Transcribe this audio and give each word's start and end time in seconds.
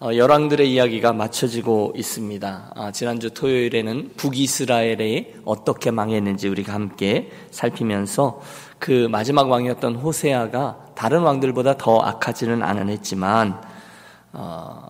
어, 0.00 0.10
열왕들의 0.12 0.72
이야기가 0.72 1.12
맞춰지고 1.12 1.92
있습니다. 1.96 2.72
아, 2.74 2.90
지난주 2.90 3.30
토요일에는 3.32 4.10
북이스라엘이 4.16 5.34
어떻게 5.44 5.92
망했는지 5.92 6.48
우리가 6.48 6.74
함께 6.74 7.30
살피면서 7.52 8.40
그 8.80 9.06
마지막 9.08 9.48
왕이었던 9.48 9.94
호세아가 9.94 10.86
다른 10.96 11.20
왕들보다 11.20 11.76
더 11.78 12.00
악하지는 12.00 12.64
않았지만 12.64 13.62
어, 14.32 14.88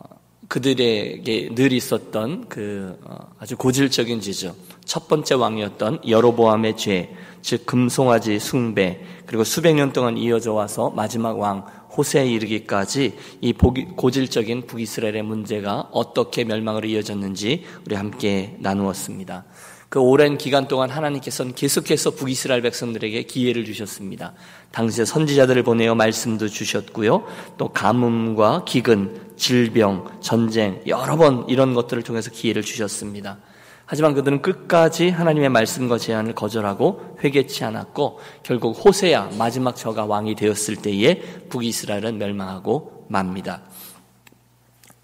그들에게 0.48 1.55
늘 1.55 1.73
있었던 1.73 2.46
그 2.48 2.98
어, 3.05 3.29
아주 3.39 3.59
고질적인 3.59 4.23
죄죠. 4.23 4.55
첫 4.86 5.07
번째 5.07 5.34
왕이었던 5.34 6.00
여로보암의 6.09 6.79
죄, 6.79 7.14
즉 7.43 7.66
금송아지 7.66 8.39
숭배, 8.39 9.02
그리고 9.27 9.45
수백 9.45 9.75
년 9.75 9.93
동안 9.93 10.16
이어져 10.16 10.55
와서 10.55 10.91
마지막 10.96 11.39
왕 11.39 11.66
호세에 11.97 12.27
이르기까지 12.27 13.17
이 13.41 13.53
고질적인 13.53 14.67
북이스라엘의 14.67 15.23
문제가 15.23 15.89
어떻게 15.93 16.45
멸망으로 16.45 16.89
이어졌는지 16.89 17.65
우리 17.87 17.95
함께 17.95 18.57
나누었습니다. 18.59 19.45
그 19.89 20.01
오랜 20.01 20.38
기간 20.38 20.66
동안 20.66 20.91
하나님께서는 20.91 21.55
계속해서 21.55 22.16
북이스라엘 22.16 22.62
백성들에게 22.62 23.23
기회를 23.23 23.65
주셨습니다. 23.65 24.33
당시에 24.73 25.05
선지자들을 25.05 25.62
보내어 25.62 25.95
말씀도 25.95 26.49
주셨고요. 26.49 27.25
또 27.59 27.69
가뭄과 27.69 28.65
기근, 28.65 29.16
질병, 29.37 30.07
전쟁 30.21 30.83
여러 30.88 31.16
번 31.16 31.45
이런 31.49 31.74
것들을 31.74 32.02
통해서 32.02 32.33
기회를 32.33 32.63
주셨습니다. 32.63 33.38
하지만 33.87 34.15
그들은 34.15 34.41
끝까지 34.41 35.11
하나님의 35.11 35.51
말씀과 35.51 35.98
제안을 35.98 36.34
거절하고 36.34 37.19
회개치 37.23 37.65
않았고 37.65 38.19
결국 38.43 38.73
호세야 38.84 39.30
마지막 39.38 39.77
저가 39.77 40.07
왕이 40.07 40.37
되었을 40.37 40.77
때에 40.77 41.20
북이스라엘은 41.51 42.19
멸망하고 42.19 43.07
맙니다. 43.09 43.62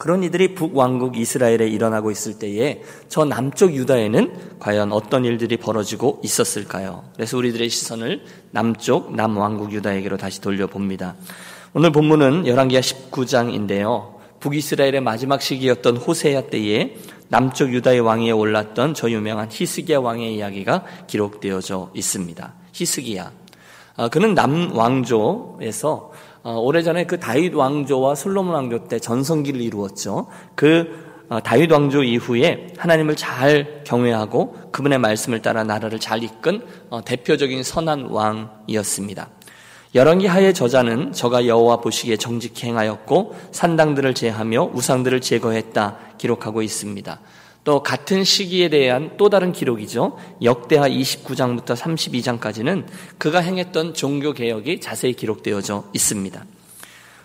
그런 0.00 0.22
이들이 0.22 0.54
북왕국 0.54 1.18
이스라엘에 1.18 1.68
일어나고 1.68 2.10
있을 2.10 2.38
때에 2.38 2.80
저 3.08 3.26
남쪽 3.26 3.74
유다에는 3.74 4.58
과연 4.58 4.92
어떤 4.92 5.26
일들이 5.26 5.58
벌어지고 5.58 6.22
있었을까요? 6.24 7.04
그래서 7.14 7.36
우리들의 7.36 7.68
시선을 7.68 8.24
남쪽 8.50 9.14
남왕국 9.14 9.72
유다에게로 9.72 10.16
다시 10.16 10.40
돌려봅니다. 10.40 11.16
오늘 11.74 11.92
본문은 11.92 12.46
열왕기하 12.46 12.80
19장인데요. 12.80 14.14
북이스라엘의 14.40 15.02
마지막 15.02 15.42
시기였던 15.42 15.98
호세야 15.98 16.46
때에 16.46 16.96
남쪽 17.30 17.72
유다의 17.72 18.00
왕위에 18.00 18.32
올랐던 18.32 18.94
저 18.94 19.08
유명한 19.08 19.48
히스기야 19.50 20.00
왕의 20.00 20.34
이야기가 20.34 20.84
기록되어져 21.06 21.90
있습니다. 21.94 22.52
히스기야. 22.72 23.30
아, 23.96 24.08
그는 24.08 24.34
남왕조에서 24.34 26.12
어, 26.42 26.52
오래전에 26.58 27.04
그 27.06 27.20
다윗 27.20 27.54
왕조와 27.54 28.16
솔로몬 28.16 28.54
왕조 28.54 28.84
때 28.88 28.98
전성기를 28.98 29.60
이루었죠. 29.60 30.26
그 30.56 31.08
어, 31.28 31.40
다윗 31.40 31.70
왕조 31.70 32.02
이후에 32.02 32.74
하나님을 32.76 33.14
잘 33.14 33.84
경외하고 33.84 34.70
그분의 34.72 34.98
말씀을 34.98 35.40
따라 35.40 35.62
나라를 35.62 36.00
잘 36.00 36.24
이끈 36.24 36.66
어, 36.90 37.04
대표적인 37.04 37.62
선한 37.62 38.06
왕이었습니다. 38.06 39.28
열왕기 39.92 40.26
하의 40.26 40.54
저자는 40.54 41.12
저가 41.12 41.46
여호와 41.46 41.78
보시기에 41.78 42.16
정직히 42.16 42.66
행하였고 42.66 43.34
산당들을 43.50 44.14
제하며 44.14 44.70
우상들을 44.72 45.20
제거했다 45.20 45.96
기록하고 46.16 46.62
있습니다. 46.62 47.20
또 47.64 47.82
같은 47.82 48.24
시기에 48.24 48.68
대한 48.68 49.16
또 49.16 49.28
다른 49.28 49.52
기록이죠. 49.52 50.16
역대하 50.42 50.88
29장부터 50.88 51.76
32장까지는 51.76 52.86
그가 53.18 53.40
행했던 53.40 53.94
종교 53.94 54.32
개혁이 54.32 54.80
자세히 54.80 55.12
기록되어져 55.12 55.84
있습니다. 55.92 56.44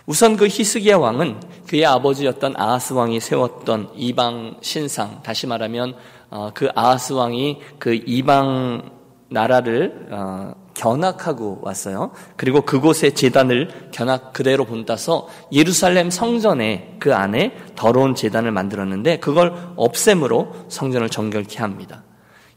우선 0.07 0.35
그 0.35 0.47
히스기야 0.47 0.97
왕은 0.97 1.39
그의 1.67 1.85
아버지였던 1.85 2.55
아하스 2.57 2.93
왕이 2.93 3.19
세웠던 3.19 3.91
이방 3.95 4.57
신상, 4.61 5.21
다시 5.23 5.47
말하면 5.47 5.95
어, 6.29 6.51
그 6.53 6.69
아하스 6.75 7.13
왕이 7.13 7.61
그 7.79 7.93
이방 8.05 8.91
나라를 9.29 10.07
어, 10.11 10.64
견학하고 10.75 11.59
왔어요. 11.63 12.11
그리고 12.35 12.61
그곳의 12.61 13.15
재단을 13.15 13.69
견학 13.91 14.33
그대로 14.33 14.65
본따서 14.65 15.27
예루살렘 15.51 16.11
성전에 16.11 16.97
그 16.99 17.15
안에 17.15 17.55
더러운 17.75 18.13
재단을 18.13 18.51
만들었는데 18.51 19.19
그걸 19.19 19.53
없앰으로 19.75 20.53
성전을 20.67 21.09
정결케 21.09 21.59
합니다. 21.59 22.03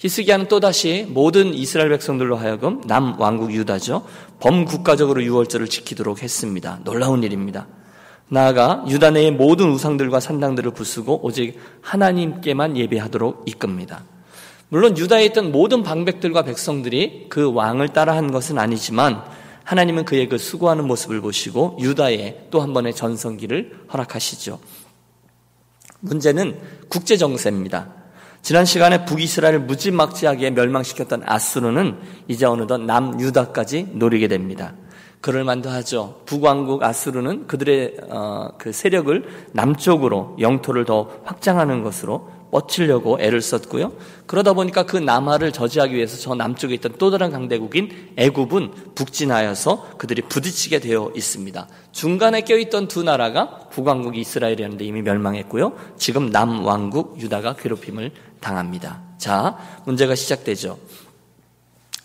히스기야는 0.01 0.47
또다시 0.47 1.07
모든 1.09 1.53
이스라엘 1.55 1.89
백성들로 1.89 2.37
하여금 2.37 2.81
남 2.83 3.19
왕국 3.19 3.53
유다죠. 3.53 4.05
범국가적으로 4.41 5.23
유월절을 5.23 5.67
지키도록 5.69 6.23
했습니다. 6.23 6.81
놀라운 6.85 7.23
일입니다. 7.23 7.67
나아가 8.29 8.85
유다 8.89 9.13
내의 9.13 9.33
모든 9.33 9.71
우상들과 9.71 10.21
산당들을 10.21 10.73
부수고 10.73 11.25
오직 11.25 11.59
하나님께만 11.81 12.77
예배하도록 12.77 13.45
이끕니다. 13.47 14.05
물론 14.71 14.97
유다에 14.99 15.25
있던 15.27 15.51
모든 15.51 15.83
방백들과 15.83 16.43
백성들이 16.43 17.27
그 17.29 17.53
왕을 17.53 17.89
따라한 17.89 18.31
것은 18.31 18.59
아니지만 18.59 19.23
하나님은 19.65 20.05
그의 20.05 20.29
그 20.29 20.39
수고하는 20.39 20.87
모습을 20.87 21.21
보시고 21.21 21.77
유다에 21.81 22.49
또 22.51 22.61
한 22.61 22.73
번의 22.73 22.95
전성기를 22.95 23.87
허락하시죠. 23.93 24.59
문제는 26.01 26.59
국제 26.89 27.17
정세입니다. 27.17 27.93
지난 28.41 28.65
시간에 28.65 29.05
북이스라엘을 29.05 29.61
무지막지하게 29.61 30.51
멸망시켰던 30.51 31.23
아수르는 31.27 31.99
이제 32.29 32.47
어느덧 32.47 32.79
남유다까지 32.79 33.89
노리게 33.95 34.29
됩니다. 34.29 34.75
그럴 35.21 35.45
만도 35.45 35.69
하죠. 35.71 36.21
북왕국 36.27 36.83
아수르는 36.83 37.47
그들의 37.49 37.97
어, 38.09 38.51
그 38.57 38.73
세력을 38.73 39.25
남쪽으로 39.53 40.37
영토를 40.39 40.85
더 40.85 41.11
확장하는 41.25 41.83
것으로 41.83 42.31
뻗치려고 42.51 43.19
애를 43.21 43.41
썼고요. 43.41 43.93
그러다 44.27 44.53
보니까 44.53 44.85
그 44.85 44.97
남하를 44.97 45.53
저지하기 45.53 45.95
위해서 45.95 46.17
저 46.17 46.35
남쪽에 46.35 46.75
있던 46.75 46.95
또 46.99 47.11
다른 47.11 47.31
강대국인 47.31 48.13
애굽은 48.17 48.95
북진하여서 48.95 49.97
그들이 49.99 50.23
부딪히게 50.23 50.81
되어 50.81 51.13
있습니다. 51.15 51.69
중간에 51.93 52.43
껴있던 52.43 52.89
두 52.89 53.03
나라가 53.03 53.69
북왕국 53.71 54.17
이스라엘이었는데 54.17 54.85
이미 54.85 55.03
멸망했고요. 55.03 55.73
지금 55.97 56.31
남왕국 56.31 57.21
유다가 57.21 57.55
괴롭힘을 57.55 58.13
당합니다. 58.41 59.03
자, 59.19 59.57
문제가 59.85 60.15
시작되죠. 60.15 60.79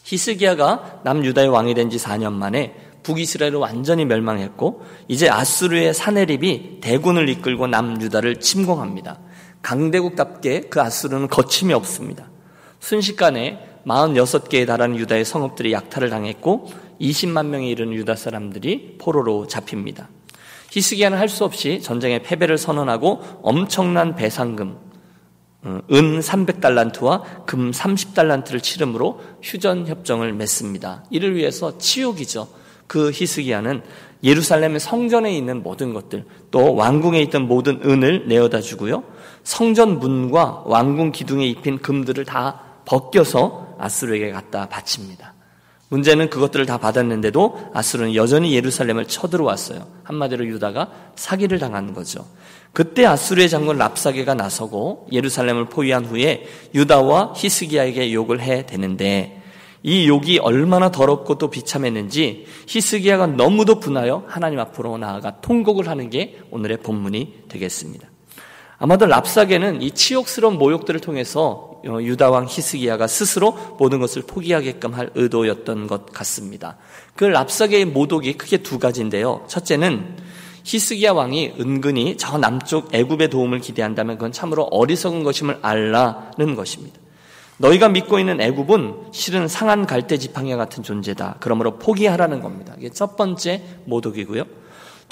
히스기야가 0.03 1.01
남유다의 1.03 1.47
왕이 1.47 1.73
된 1.75 1.89
지 1.89 1.97
4년 1.97 2.33
만에 2.33 2.75
북이스라엘을 3.03 3.57
완전히 3.57 4.05
멸망했고 4.05 4.83
이제 5.07 5.29
아수르의 5.29 5.93
사내립이 5.93 6.79
대군을 6.81 7.29
이끌고 7.29 7.67
남유다를 7.67 8.39
침공합니다. 8.39 9.19
강대국답게 9.63 10.61
그 10.69 10.81
아수르는 10.81 11.27
거침이 11.27 11.73
없습니다. 11.73 12.29
순식간에 12.79 13.73
46개에 13.87 14.67
달하는 14.67 14.97
유다의 14.97 15.25
성읍들이 15.25 15.73
약탈을 15.73 16.09
당했고 16.09 16.69
20만 17.01 17.47
명에 17.47 17.67
이르는 17.69 17.93
유다 17.93 18.15
사람들이 18.15 18.97
포로로 18.99 19.47
잡힙니다. 19.47 20.09
히스기야는 20.69 21.17
할 21.17 21.29
수 21.29 21.43
없이 21.43 21.81
전쟁의 21.81 22.23
패배를 22.23 22.57
선언하고 22.57 23.21
엄청난 23.41 24.15
배상금, 24.15 24.77
어, 25.63 25.79
은 25.91 26.19
300달란트와 26.19 27.45
금 27.45 27.71
30달란트를 27.71 28.61
치름으로 28.61 29.21
휴전 29.41 29.87
협정을 29.87 30.33
맺습니다. 30.33 31.03
이를 31.09 31.35
위해서 31.35 31.77
치욕이죠. 31.77 32.47
그 32.87 33.11
히스기야는 33.13 33.81
예루살렘의 34.23 34.79
성전에 34.79 35.35
있는 35.35 35.61
모든 35.63 35.93
것들, 35.93 36.25
또 36.51 36.75
왕궁에 36.75 37.21
있던 37.23 37.47
모든 37.47 37.79
은을 37.83 38.27
내어다 38.27 38.61
주고요. 38.61 39.03
성전 39.43 39.99
문과 39.99 40.63
왕궁 40.65 41.11
기둥에 41.11 41.45
입힌 41.47 41.77
금들을 41.79 42.25
다 42.25 42.61
벗겨서 42.85 43.75
아수르에게 43.79 44.31
갖다 44.31 44.67
바칩니다. 44.69 45.33
문제는 45.89 46.29
그것들을 46.31 46.65
다 46.65 46.79
받았는데도 46.79 47.71
아수르는 47.73 48.15
여전히 48.15 48.55
예루살렘을 48.55 49.05
쳐들어왔어요. 49.05 49.85
한마디로 50.03 50.45
유다가 50.47 50.89
사기를 51.15 51.59
당한 51.59 51.93
거죠. 51.93 52.25
그때 52.71 53.05
아수르의 53.05 53.47
장군 53.47 53.77
랍사게가 53.77 54.33
나서고 54.33 55.07
예루살렘을 55.11 55.65
포위한 55.65 56.05
후에 56.05 56.47
유다와 56.73 57.33
히스기야에게 57.35 58.11
욕을 58.11 58.41
해 58.41 58.65
대는데 58.65 59.43
이 59.83 60.07
욕이 60.07 60.39
얼마나 60.39 60.89
더럽고 60.89 61.37
또 61.37 61.49
비참했는지 61.51 62.47
히스기야가 62.67 63.27
너무도 63.27 63.79
분하여 63.79 64.23
하나님 64.27 64.59
앞으로 64.59 64.97
나아가 64.97 65.41
통곡을 65.41 65.89
하는 65.89 66.09
게 66.09 66.39
오늘의 66.49 66.77
본문이 66.77 67.43
되겠습니다. 67.49 68.12
아마도 68.83 69.05
랍사게는 69.05 69.81
이 69.81 69.91
치욕스러운 69.91 70.57
모욕들을 70.57 70.99
통해서 70.99 71.79
어, 71.87 71.99
유다 72.01 72.29
왕 72.31 72.47
히스기야가 72.49 73.07
스스로 73.07 73.57
모든 73.79 74.01
것을 74.01 74.23
포기하게끔 74.23 74.93
할 74.93 75.09
의도였던 75.15 75.87
것 75.87 76.07
같습니다. 76.07 76.75
그 77.15 77.23
랍사게의 77.23 77.85
모독이 77.85 78.33
크게 78.33 78.57
두 78.57 78.79
가지인데요. 78.79 79.45
첫째는 79.47 80.17
히스기야 80.65 81.13
왕이 81.13 81.53
은근히 81.61 82.17
저 82.17 82.37
남쪽 82.37 82.93
애굽의 82.93 83.29
도움을 83.29 83.59
기대한다면 83.59 84.17
그건 84.17 84.33
참으로 84.33 84.63
어리석은 84.63 85.23
것임을 85.23 85.59
알라는 85.61 86.55
것입니다. 86.55 86.99
너희가 87.59 87.87
믿고 87.87 88.19
있는 88.19 88.41
애굽은 88.41 89.13
실은 89.13 89.47
상한 89.47 89.85
갈대 89.85 90.17
지팡이 90.17 90.53
같은 90.57 90.83
존재다. 90.83 91.37
그러므로 91.39 91.79
포기하라는 91.79 92.41
겁니다. 92.41 92.75
이게 92.77 92.89
첫 92.89 93.15
번째 93.15 93.63
모독이고요. 93.85 94.43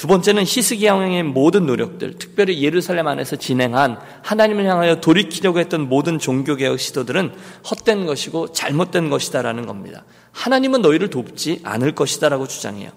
두 0.02 0.08
번째는 0.08 0.46
히스기야 0.48 0.96
왕의 0.96 1.22
모든 1.22 1.68
노력들, 1.68 2.18
특별히 2.18 2.64
예루살렘 2.64 3.06
안에서 3.06 3.36
진행한 3.36 4.00
하나님을 4.24 4.66
향하여 4.66 5.00
돌이키려고 5.00 5.60
했던 5.60 5.90
모든 5.90 6.18
종교 6.18 6.56
개혁 6.56 6.80
시도들은 6.80 7.32
헛된 7.70 8.08
것이고 8.08 8.52
잘못된 8.52 9.12
것이다라는 9.12 9.68
겁니다. 9.68 10.04
하나님은 10.32 10.82
너희를 10.82 11.12
돕지 11.12 11.60
않을 11.64 11.94
것이다라고 11.94 12.48
주장해요. 12.48 12.90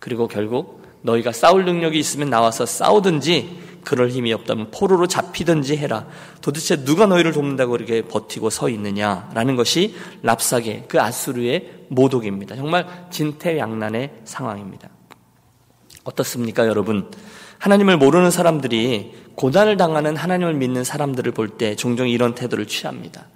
그리고 0.00 0.26
결국 0.26 0.82
너희가 1.02 1.30
싸울 1.30 1.64
능력이 1.66 1.96
있으면 1.96 2.30
나와서 2.30 2.66
싸우든지 2.66 3.58
그럴 3.84 4.08
힘이 4.08 4.32
없다면 4.32 4.72
포로로 4.72 5.06
잡히든지 5.06 5.76
해라. 5.76 6.08
도대체 6.40 6.84
누가 6.84 7.06
너희를 7.06 7.30
돕는다고 7.30 7.76
이렇게 7.76 8.02
버티고 8.02 8.50
서 8.50 8.68
있느냐라는 8.68 9.54
것이 9.54 9.94
랍사게 10.24 10.86
그 10.88 11.00
아수르의 11.00 11.84
모독입니다. 11.90 12.56
정말 12.56 13.06
진퇴양난의 13.12 14.10
상황입니다. 14.24 14.88
어떻습니까, 16.10 16.66
여러분? 16.66 17.10
하나님을 17.58 17.96
모르는 17.96 18.30
사람들이 18.30 19.14
고난을 19.34 19.76
당하는 19.76 20.16
하나님을 20.16 20.54
믿는 20.54 20.84
사람들을 20.84 21.32
볼 21.32 21.56
때 21.58 21.76
종종 21.76 22.08
이런 22.08 22.34
태도를 22.34 22.66
취합니다. 22.66 23.26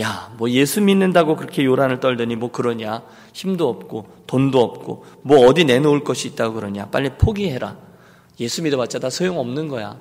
야, 0.00 0.34
뭐 0.36 0.50
예수 0.50 0.80
믿는다고 0.82 1.36
그렇게 1.36 1.64
요란을 1.64 2.00
떨더니 2.00 2.36
뭐 2.36 2.50
그러냐? 2.50 3.02
힘도 3.32 3.68
없고 3.68 4.06
돈도 4.26 4.60
없고 4.60 5.04
뭐 5.22 5.46
어디 5.46 5.64
내놓을 5.64 6.04
것이 6.04 6.28
있다고 6.28 6.54
그러냐? 6.54 6.86
빨리 6.90 7.10
포기해라. 7.10 7.76
예수 8.40 8.62
믿어봤자 8.62 8.98
다 8.98 9.08
소용없는 9.08 9.68
거야. 9.68 9.98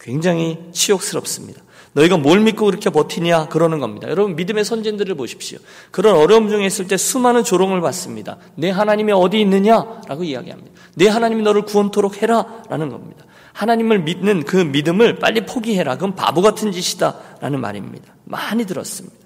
굉장히 0.00 0.58
치욕스럽습니다. 0.72 1.62
너희가 1.92 2.16
뭘 2.16 2.40
믿고 2.40 2.66
그렇게 2.66 2.90
버티냐 2.90 3.48
그러는 3.48 3.78
겁니다. 3.78 4.08
여러분 4.08 4.36
믿음의 4.36 4.64
선진들을 4.64 5.14
보십시오. 5.14 5.58
그런 5.90 6.16
어려움 6.16 6.48
중에 6.48 6.66
있을 6.66 6.86
때 6.86 6.96
수많은 6.96 7.44
조롱을 7.44 7.80
받습니다. 7.80 8.38
내 8.54 8.70
하나님이 8.70 9.12
어디 9.12 9.40
있느냐라고 9.40 10.24
이야기합니다. 10.24 10.70
내 10.94 11.08
하나님이 11.08 11.42
너를 11.42 11.62
구원토록 11.62 12.22
해라라는 12.22 12.90
겁니다. 12.90 13.24
하나님을 13.52 14.00
믿는 14.00 14.44
그 14.44 14.56
믿음을 14.56 15.18
빨리 15.18 15.44
포기해라. 15.44 15.94
그건 15.94 16.14
바보 16.14 16.42
같은 16.42 16.70
짓이다라는 16.70 17.60
말입니다. 17.60 18.14
많이 18.24 18.64
들었습니다. 18.64 19.16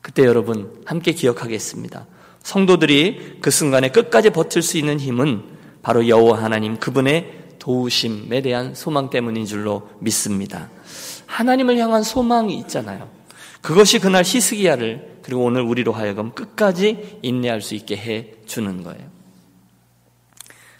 그때 0.00 0.24
여러분 0.24 0.72
함께 0.84 1.12
기억하겠습니다. 1.12 2.06
성도들이 2.42 3.38
그 3.40 3.50
순간에 3.50 3.88
끝까지 3.90 4.30
버틸 4.30 4.62
수 4.62 4.78
있는 4.78 4.98
힘은 4.98 5.42
바로 5.82 6.08
여호와 6.08 6.42
하나님 6.42 6.78
그분의 6.78 7.42
도우심에 7.58 8.42
대한 8.42 8.74
소망 8.74 9.10
때문인 9.10 9.46
줄로 9.46 9.88
믿습니다. 10.00 10.68
하나님을 11.32 11.78
향한 11.78 12.02
소망이 12.02 12.58
있잖아요. 12.58 13.08
그것이 13.62 13.98
그날 13.98 14.22
히스기야를 14.24 15.20
그리고 15.22 15.44
오늘 15.44 15.62
우리로 15.62 15.92
하여금 15.92 16.32
끝까지 16.32 17.18
인내할 17.22 17.62
수 17.62 17.74
있게 17.74 17.96
해 17.96 18.32
주는 18.44 18.82
거예요. 18.82 19.10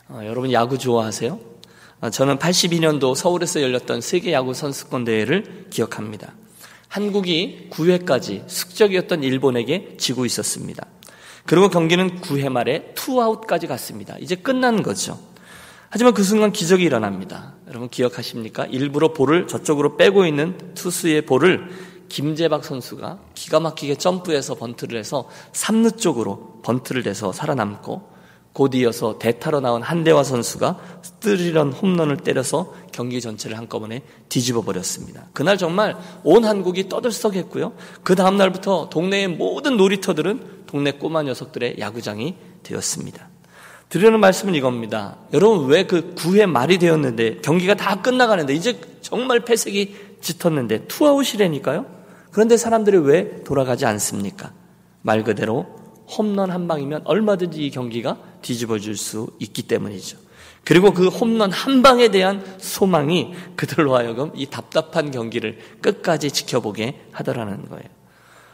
어, 0.09 0.21
여러분 0.25 0.53
야구 0.53 0.77
좋아하세요? 0.77 1.39
어, 2.03 2.11
저는 2.11 2.39
82년도 2.39 3.15
서울에서 3.15 3.63
열렸던 3.63 4.03
세계 4.03 4.33
야구 4.33 4.53
선수권 4.53 5.05
대회를 5.05 5.69
기억합니다. 5.71 6.35
한국이 6.89 7.69
9회까지 7.71 8.47
숙적이었던 8.47 9.23
일본에게 9.23 9.97
지고 9.97 10.27
있었습니다. 10.27 10.85
그리고 11.47 11.71
경기는 11.71 12.21
9회 12.21 12.51
말에 12.51 12.93
투아웃까지 12.95 13.69
갔습니다. 13.69 14.17
이제 14.21 14.35
끝난 14.35 14.83
거죠. 14.83 15.19
하지만 15.95 16.15
그 16.15 16.23
순간 16.23 16.53
기적이 16.53 16.85
일어납니다. 16.85 17.53
여러분 17.69 17.91
기억하십니까? 17.91 18.65
일부러 18.65 19.13
볼을 19.13 19.47
저쪽으로 19.47 19.99
빼고 19.99 20.25
있는 20.25 20.57
투수의 20.75 21.27
볼을 21.27 21.69
김재박 22.09 22.65
선수가 22.65 23.19
기가 23.35 23.61
막히게 23.61 23.97
점프해서 23.97 24.55
번트를 24.55 24.99
해서 24.99 25.29
3루 25.53 25.99
쪽으로 25.99 26.61
번트를 26.63 27.03
내서 27.03 27.31
살아남고 27.31 28.11
곧 28.55 28.75
이어서 28.75 29.19
대타로 29.19 29.61
나온 29.61 29.83
한대화 29.83 30.25
선수가 30.25 30.81
스리런 31.21 31.75
홈런을 31.75 32.17
때려서 32.17 32.73
경기 32.91 33.21
전체를 33.21 33.59
한꺼번에 33.59 34.01
뒤집어 34.31 34.63
버렸습니다. 34.63 35.27
그날 35.35 35.59
정말 35.59 35.99
온 36.25 36.47
한국이 36.47 36.89
떠들썩했고요. 36.89 37.75
그 38.03 38.15
다음 38.15 38.39
날부터 38.39 38.89
동네의 38.89 39.29
모든 39.29 39.77
놀이터들은 39.77 40.63
동네 40.67 40.93
꼬마 40.93 41.23
녀석들의 41.23 41.77
야구장이 41.79 42.37
되었습니다. 42.63 43.32
드리는 43.93 44.19
말씀은 44.21 44.55
이겁니다. 44.55 45.19
여러분 45.35 45.67
왜그 45.67 46.15
9회 46.15 46.47
말이 46.47 46.79
되었는데 46.79 47.43
경기가 47.43 47.75
다 47.75 48.01
끝나가는데 48.01 48.55
이제 48.55 48.81
정말 49.03 49.41
패색이 49.41 49.95
짙었는데 50.23 50.87
투아웃이라니까요. 50.87 51.85
그런데 52.31 52.57
사람들이 52.57 52.97
왜 52.97 53.45
돌아가지 53.45 53.85
않습니까? 53.85 54.55
말 55.03 55.23
그대로 55.25 55.67
홈런 56.09 56.51
한 56.51 56.67
방이면 56.69 57.03
얼마든지 57.05 57.67
이 57.67 57.71
경기가 57.71 58.17
뒤집어질 58.41 58.97
수 58.97 59.29
있기 59.39 59.65
때문이죠. 59.65 60.17
그리고 60.65 60.95
그 60.95 61.09
홈런 61.09 61.53
한 61.53 61.83
방에 61.83 62.09
대한 62.09 62.43
소망이 62.57 63.35
그들로 63.57 63.95
하여금 63.95 64.31
이 64.35 64.47
답답한 64.47 65.11
경기를 65.11 65.59
끝까지 65.83 66.31
지켜보게 66.31 67.09
하더라는 67.13 67.69
거예요. 67.69 67.85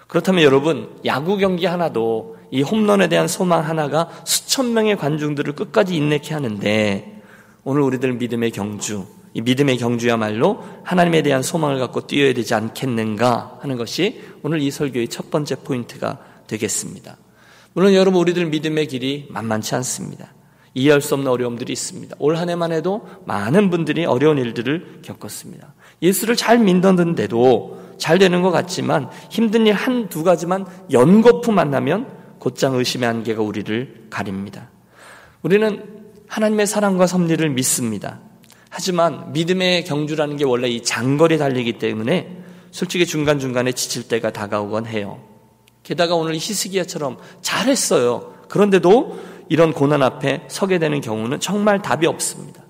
그렇다면 0.08 0.42
여러분, 0.42 0.98
야구 1.04 1.36
경기 1.36 1.66
하나도 1.66 2.37
이 2.50 2.62
홈런에 2.62 3.08
대한 3.08 3.28
소망 3.28 3.64
하나가 3.66 4.08
수천 4.24 4.72
명의 4.74 4.96
관중들을 4.96 5.54
끝까지 5.54 5.94
인내케 5.96 6.34
하는데 6.34 7.22
오늘 7.64 7.82
우리들 7.82 8.14
믿음의 8.14 8.50
경주, 8.52 9.06
이 9.34 9.42
믿음의 9.42 9.76
경주야말로 9.78 10.64
하나님에 10.84 11.22
대한 11.22 11.42
소망을 11.42 11.78
갖고 11.78 12.06
뛰어야 12.06 12.32
되지 12.32 12.54
않겠는가 12.54 13.58
하는 13.60 13.76
것이 13.76 14.22
오늘 14.42 14.60
이 14.62 14.70
설교의 14.70 15.08
첫 15.08 15.30
번째 15.30 15.56
포인트가 15.56 16.18
되겠습니다. 16.46 17.16
물론 17.74 17.94
여러분 17.94 18.20
우리들 18.20 18.46
믿음의 18.46 18.86
길이 18.86 19.26
만만치 19.30 19.74
않습니다. 19.76 20.32
이해할 20.74 21.00
수 21.00 21.14
없는 21.14 21.30
어려움들이 21.30 21.72
있습니다. 21.72 22.16
올 22.18 22.36
한 22.36 22.48
해만 22.48 22.72
해도 22.72 23.06
많은 23.26 23.68
분들이 23.70 24.04
어려운 24.04 24.38
일들을 24.38 25.00
겪었습니다. 25.02 25.74
예수를 26.02 26.36
잘 26.36 26.58
믿었는데도 26.58 27.80
잘 27.98 28.18
되는 28.18 28.42
것 28.42 28.50
같지만 28.50 29.10
힘든 29.30 29.66
일 29.66 29.74
한 29.74 30.08
두 30.08 30.22
가지만 30.24 30.66
연거푸 30.92 31.52
만나면 31.52 32.17
곧장 32.48 32.76
의심의 32.76 33.06
안개가 33.06 33.42
우리를 33.42 34.06
가립니다. 34.08 34.70
우리는 35.42 35.84
하나님의 36.28 36.66
사랑과 36.66 37.06
섭리를 37.06 37.46
믿습니다. 37.50 38.20
하지만 38.70 39.34
믿음의 39.34 39.84
경주라는 39.84 40.38
게 40.38 40.44
원래 40.44 40.68
이 40.68 40.82
장거리 40.82 41.36
달리기 41.36 41.74
때문에 41.74 42.38
솔직히 42.70 43.04
중간중간에 43.04 43.72
지칠 43.72 44.08
때가 44.08 44.32
다가오곤 44.32 44.86
해요. 44.86 45.22
게다가 45.82 46.14
오늘 46.14 46.34
히스기야처럼 46.36 47.18
잘했어요. 47.42 48.32
그런데도 48.48 49.18
이런 49.50 49.74
고난 49.74 50.02
앞에 50.02 50.44
서게 50.48 50.78
되는 50.78 51.02
경우는 51.02 51.40
정말 51.40 51.82
답이 51.82 52.06
없습니다. 52.06 52.62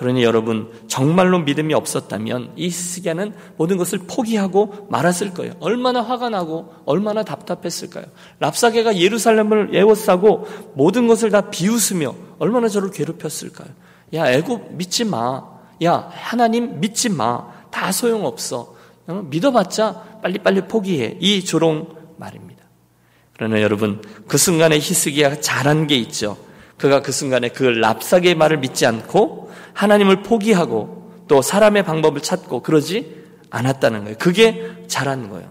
그러니 0.00 0.24
여러분 0.24 0.72
정말로 0.88 1.40
믿음이 1.40 1.74
없었다면 1.74 2.52
이 2.56 2.68
히스기야는 2.68 3.34
모든 3.58 3.76
것을 3.76 3.98
포기하고 3.98 4.86
말았을 4.88 5.34
거예요. 5.34 5.52
얼마나 5.60 6.00
화가 6.00 6.30
나고 6.30 6.72
얼마나 6.86 7.22
답답했을까요? 7.22 8.06
랍사게가 8.38 8.96
예루살렘을 8.96 9.76
에워싸고 9.76 10.48
모든 10.72 11.06
것을 11.06 11.28
다 11.28 11.50
비웃으며 11.50 12.14
얼마나 12.38 12.68
저를 12.68 12.90
괴롭혔을까요? 12.90 13.68
야 14.14 14.32
애굽 14.32 14.72
믿지 14.72 15.04
마. 15.04 15.42
야 15.84 16.08
하나님 16.10 16.80
믿지 16.80 17.10
마. 17.10 17.48
다 17.70 17.92
소용없어. 17.92 18.74
어? 19.06 19.24
믿어봤자 19.28 20.20
빨리빨리 20.22 20.62
포기해. 20.62 21.18
이 21.20 21.44
조롱 21.44 21.94
말입니다. 22.16 22.64
그러나 23.34 23.60
여러분 23.60 24.00
그 24.26 24.38
순간에 24.38 24.76
히스기야가 24.78 25.42
잘한 25.42 25.88
게 25.88 25.96
있죠. 25.96 26.38
그가 26.80 27.02
그 27.02 27.12
순간에 27.12 27.50
그 27.50 27.64
랍사게의 27.64 28.34
말을 28.36 28.58
믿지 28.58 28.86
않고 28.86 29.50
하나님을 29.74 30.22
포기하고 30.22 31.12
또 31.28 31.42
사람의 31.42 31.84
방법을 31.84 32.22
찾고 32.22 32.62
그러지 32.62 33.20
않았다는 33.50 34.04
거예요. 34.04 34.16
그게 34.18 34.66
잘한 34.88 35.28
거예요. 35.28 35.50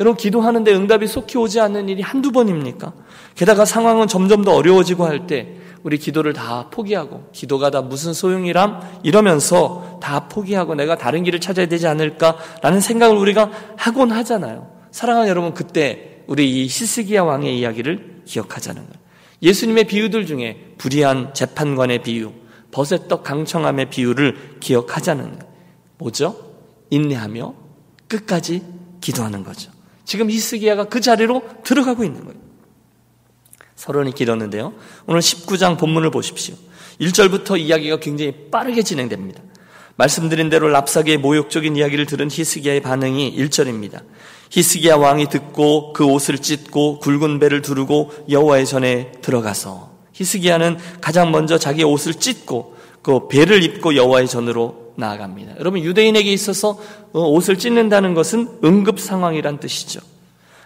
여러분 0.00 0.16
기도하는데 0.16 0.72
응답이 0.72 1.06
속히 1.06 1.36
오지 1.36 1.60
않는 1.60 1.90
일이 1.90 2.00
한두 2.00 2.32
번입니까? 2.32 2.94
게다가 3.34 3.66
상황은 3.66 4.08
점점 4.08 4.42
더 4.42 4.54
어려워지고 4.54 5.04
할 5.04 5.26
때 5.26 5.56
우리 5.82 5.98
기도를 5.98 6.32
다 6.32 6.68
포기하고 6.70 7.28
기도가 7.32 7.70
다 7.70 7.82
무슨 7.82 8.12
소용이람 8.14 8.80
이러면서 9.02 9.98
다 10.02 10.28
포기하고 10.28 10.74
내가 10.74 10.96
다른 10.96 11.24
길을 11.24 11.40
찾아야 11.40 11.66
되지 11.66 11.86
않을까라는 11.88 12.80
생각을 12.80 13.16
우리가 13.16 13.50
하곤 13.76 14.12
하잖아요. 14.12 14.70
사랑하는 14.90 15.28
여러분 15.28 15.52
그때 15.52 16.22
우리 16.26 16.64
이 16.64 16.68
시스기야 16.68 17.22
왕의 17.22 17.58
이야기를 17.58 18.22
기억하자는 18.24 18.82
거예요. 18.82 19.09
예수님의 19.42 19.84
비유들 19.84 20.26
중에 20.26 20.74
불의한 20.78 21.34
재판관의 21.34 22.02
비유, 22.02 22.32
버섯떡 22.70 23.24
강청함의 23.24 23.90
비유를 23.90 24.58
기억하자는 24.60 25.38
뭐죠? 25.98 26.36
인내하며 26.90 27.54
끝까지 28.08 28.62
기도하는 29.00 29.44
거죠. 29.44 29.70
지금 30.04 30.30
히스기야가 30.30 30.84
그 30.84 31.00
자리로 31.00 31.42
들어가고 31.64 32.04
있는 32.04 32.24
거예요. 32.24 32.40
서론이 33.76 34.12
길었는데요. 34.14 34.74
오늘 35.06 35.20
19장 35.20 35.78
본문을 35.78 36.10
보십시오. 36.10 36.54
1절부터 37.00 37.58
이야기가 37.58 37.98
굉장히 38.00 38.50
빠르게 38.50 38.82
진행됩니다. 38.82 39.42
말씀드린 39.96 40.50
대로 40.50 40.68
랍사계의 40.68 41.18
모욕적인 41.18 41.76
이야기를 41.76 42.06
들은 42.06 42.28
히스기야의 42.30 42.80
반응이 42.82 43.36
1절입니다. 43.36 44.02
히스기야 44.50 44.96
왕이 44.96 45.28
듣고 45.28 45.92
그 45.92 46.04
옷을 46.04 46.38
찢고 46.38 46.98
굵은 46.98 47.38
배를 47.38 47.62
두르고 47.62 48.10
여호와의 48.28 48.66
전에 48.66 49.12
들어가서 49.22 49.90
히스기야는 50.12 50.78
가장 51.00 51.30
먼저 51.30 51.56
자기 51.56 51.84
옷을 51.84 52.14
찢고 52.14 52.76
그 53.00 53.28
배를 53.28 53.62
입고 53.62 53.96
여호와의 53.96 54.28
전으로 54.28 54.92
나아갑니다. 54.96 55.54
여러분 55.58 55.80
유대인에게 55.82 56.30
있어서 56.32 56.78
어, 57.12 57.20
옷을 57.20 57.58
찢는다는 57.58 58.12
것은 58.14 58.58
응급 58.62 59.00
상황이란 59.00 59.60
뜻이죠. 59.60 60.00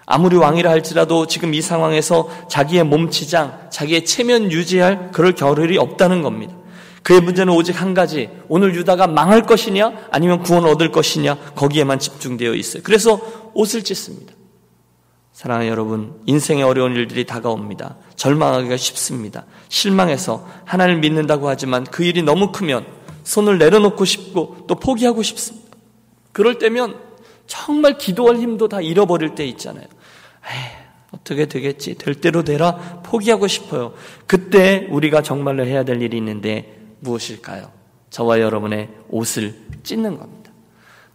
아무리 0.06 0.36
왕이라 0.36 0.70
할지라도 0.70 1.26
지금 1.26 1.54
이 1.54 1.62
상황에서 1.62 2.28
자기의 2.48 2.84
몸치장, 2.84 3.68
자기의 3.70 4.04
체면 4.04 4.50
유지할 4.50 5.10
그럴 5.12 5.34
겨를이 5.34 5.78
없다는 5.78 6.22
겁니다. 6.22 6.54
그의 7.04 7.20
문제는 7.20 7.52
오직 7.52 7.80
한 7.80 7.92
가지. 7.94 8.30
오늘 8.48 8.74
유다가 8.74 9.06
망할 9.06 9.42
것이냐 9.42 10.08
아니면 10.10 10.42
구원 10.42 10.64
얻을 10.64 10.90
것이냐 10.90 11.36
거기에만 11.54 11.98
집중되어 11.98 12.54
있어요. 12.54 12.82
그래서 12.82 13.20
옷을 13.52 13.84
찢습니다. 13.84 14.32
사랑하는 15.32 15.68
여러분, 15.70 16.14
인생의 16.26 16.64
어려운 16.64 16.94
일들이 16.94 17.26
다가옵니다. 17.26 17.96
절망하기가 18.16 18.76
쉽습니다. 18.78 19.44
실망해서 19.68 20.48
하나님을 20.64 21.00
믿는다고 21.02 21.48
하지만 21.48 21.84
그 21.84 22.04
일이 22.04 22.22
너무 22.22 22.52
크면 22.52 22.86
손을 23.24 23.58
내려놓고 23.58 24.04
싶고 24.04 24.64
또 24.66 24.74
포기하고 24.76 25.22
싶습니다. 25.22 25.76
그럴 26.32 26.58
때면 26.58 26.98
정말 27.46 27.98
기도할 27.98 28.36
힘도 28.36 28.66
다 28.68 28.80
잃어버릴 28.80 29.34
때 29.34 29.44
있잖아요. 29.48 29.84
에이, 29.84 30.60
어떻게 31.10 31.46
되겠지? 31.46 31.96
될 31.96 32.14
대로 32.14 32.44
되라 32.44 33.02
포기하고 33.02 33.46
싶어요. 33.46 33.92
그때 34.26 34.86
우리가 34.90 35.20
정말로 35.20 35.66
해야 35.66 35.84
될 35.84 36.00
일이 36.00 36.16
있는데 36.16 36.83
무엇일까요? 37.04 37.70
저와 38.10 38.40
여러분의 38.40 38.88
옷을 39.08 39.54
찢는 39.82 40.18
겁니다. 40.18 40.50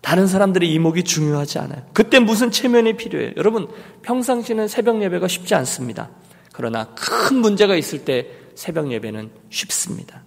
다른 0.02 0.28
사람들의 0.28 0.72
이목이 0.72 1.04
중요하지 1.04 1.60
않아요. 1.60 1.84
그때 1.94 2.20
무슨 2.20 2.52
체면이 2.52 2.96
필요해요? 2.96 3.32
여러분, 3.36 3.68
평상시는 4.02 4.68
새벽 4.70 5.02
예배가 5.02 5.28
쉽지 5.28 5.56
않습니다. 5.56 6.10
그러나 6.54 6.94
큰 6.96 7.38
문제가 7.38 7.76
있을 7.76 8.06
때 8.06 8.28
새벽 8.56 8.92
예배는 8.92 9.30
쉽습니다. 9.50 10.24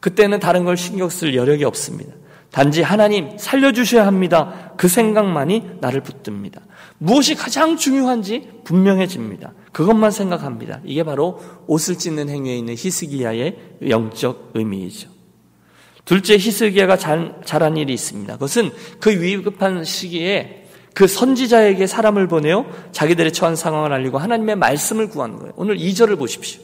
그때는 0.00 0.38
다른 0.38 0.64
걸 0.64 0.76
신경 0.76 1.08
쓸 1.08 1.34
여력이 1.34 1.64
없습니다. 1.64 2.12
단지 2.50 2.82
하나님 2.82 3.36
살려주셔야 3.38 4.06
합니다. 4.06 4.72
그 4.76 4.88
생각만이 4.88 5.78
나를 5.80 6.00
붙듭니다. 6.00 6.60
무엇이 6.98 7.34
가장 7.34 7.76
중요한지 7.76 8.48
분명해집니다. 8.64 9.52
그것만 9.72 10.10
생각합니다. 10.10 10.80
이게 10.84 11.02
바로 11.02 11.40
옷을 11.66 11.98
찢는 11.98 12.28
행위에 12.28 12.56
있는 12.56 12.74
히스기야의 12.76 13.56
영적 13.88 14.52
의미이죠. 14.54 15.10
둘째 16.04 16.38
히스기야가 16.38 16.96
잘한 17.44 17.76
일이 17.76 17.92
있습니다. 17.92 18.32
그것은 18.34 18.70
그 19.00 19.10
위급한 19.10 19.84
시기에 19.84 20.68
그 20.94 21.06
선지자에게 21.06 21.86
사람을 21.86 22.26
보내어 22.26 22.64
자기들의 22.92 23.32
처한 23.32 23.54
상황을 23.54 23.92
알리고 23.92 24.16
하나님의 24.16 24.56
말씀을 24.56 25.10
구하는 25.10 25.36
거예요. 25.36 25.52
오늘 25.56 25.76
2절을 25.76 26.16
보십시오. 26.16 26.62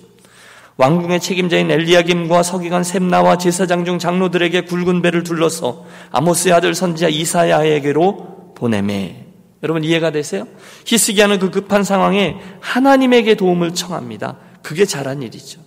왕궁의 0.78 1.20
책임자인 1.20 1.70
엘리야김과 1.70 2.42
서기관 2.42 2.82
셈나와 2.82 3.36
제사장 3.36 3.84
중 3.84 3.98
장로들에게 3.98 4.62
굵은 4.62 5.02
배를 5.02 5.22
둘러서 5.22 5.84
아모스의 6.12 6.54
아들 6.54 6.74
선지자 6.74 7.08
이사야에게로 7.08 8.54
보내매. 8.54 9.31
여러분 9.62 9.84
이해가 9.84 10.10
되세요? 10.10 10.46
히스기야는 10.86 11.38
그 11.38 11.50
급한 11.50 11.84
상황에 11.84 12.36
하나님에게 12.60 13.36
도움을 13.36 13.74
청합니다. 13.74 14.38
그게 14.62 14.84
잘한 14.84 15.22
일이죠. 15.22 15.60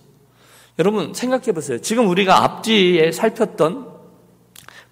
여러분 0.78 1.14
생각해 1.14 1.52
보세요. 1.52 1.80
지금 1.80 2.08
우리가 2.08 2.44
앞뒤에 2.44 3.12
살폈던 3.12 3.86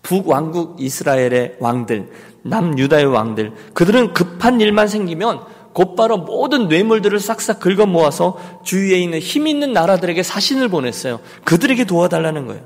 북왕국 0.02 0.80
이스라엘의 0.80 1.56
왕들, 1.60 2.10
남유다의 2.42 3.06
왕들, 3.06 3.52
그들은 3.74 4.14
급한 4.14 4.60
일만 4.60 4.88
생기면 4.88 5.40
곧바로 5.72 6.18
모든 6.18 6.68
뇌물들을 6.68 7.18
싹싹 7.18 7.58
긁어 7.58 7.84
모아서 7.84 8.38
주위에 8.64 8.98
있는 8.98 9.18
힘 9.18 9.46
있는 9.46 9.72
나라들에게 9.72 10.22
사신을 10.22 10.68
보냈어요. 10.68 11.20
그들에게 11.44 11.84
도와달라는 11.84 12.46
거예요. 12.46 12.62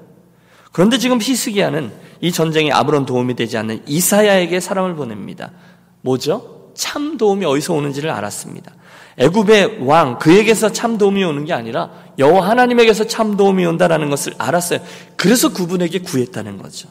그런데 0.72 0.98
지금 0.98 1.18
히스기야는 1.20 1.90
이 2.20 2.30
전쟁에 2.30 2.70
아무런 2.70 3.06
도움이 3.06 3.34
되지 3.34 3.56
않는 3.56 3.82
이사야에게 3.86 4.60
사람을 4.60 4.94
보냅니다. 4.94 5.52
뭐죠? 6.00 6.72
참 6.74 7.16
도움이 7.16 7.44
어디서 7.44 7.74
오는지를 7.74 8.10
알았습니다. 8.10 8.72
애굽의 9.18 9.84
왕 9.84 10.18
그에게서 10.18 10.72
참 10.72 10.96
도움이 10.96 11.24
오는 11.24 11.44
게 11.44 11.52
아니라 11.52 11.90
여호와 12.18 12.48
하나님에게서 12.48 13.06
참 13.08 13.36
도움이 13.36 13.66
온다라는 13.66 14.10
것을 14.10 14.34
알았어요. 14.38 14.80
그래서 15.16 15.52
그분에게 15.52 16.00
구했다는 16.00 16.58
거죠. 16.58 16.88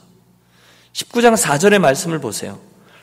19장 0.94 1.38
4절의 1.38 1.80
말씀을 1.80 2.20
보세요. 2.20 2.60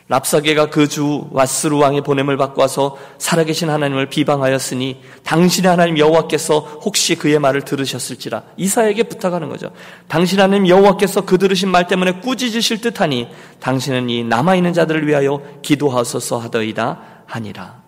랍사게가 0.07 0.69
그 0.69 0.87
주 0.87 1.27
와스루 1.31 1.79
왕의 1.79 2.01
보냄을 2.01 2.37
받고 2.37 2.61
와서 2.61 2.95
살아계신 3.17 3.69
하나님을 3.71 4.07
비방하였으니 4.07 5.01
당신의 5.23 5.69
하나님 5.69 5.97
여호와께서 5.97 6.59
혹시 6.83 7.15
그의 7.15 7.39
말을 7.39 7.63
들으셨을지라 7.63 8.43
이사에게 8.57 9.03
부탁하는 9.03 9.49
거죠. 9.49 9.71
당신 10.07 10.39
하나님 10.39 10.67
여호와께서 10.67 11.21
그 11.21 11.39
들으신 11.39 11.69
말 11.69 11.87
때문에 11.87 12.19
꾸짖으실 12.19 12.81
듯하니 12.81 13.29
당신은 13.59 14.09
이 14.11 14.23
남아 14.23 14.55
있는 14.55 14.73
자들을 14.73 15.07
위하여 15.07 15.41
기도하소서 15.63 16.37
하더이다 16.37 17.01
하니라. 17.25 17.83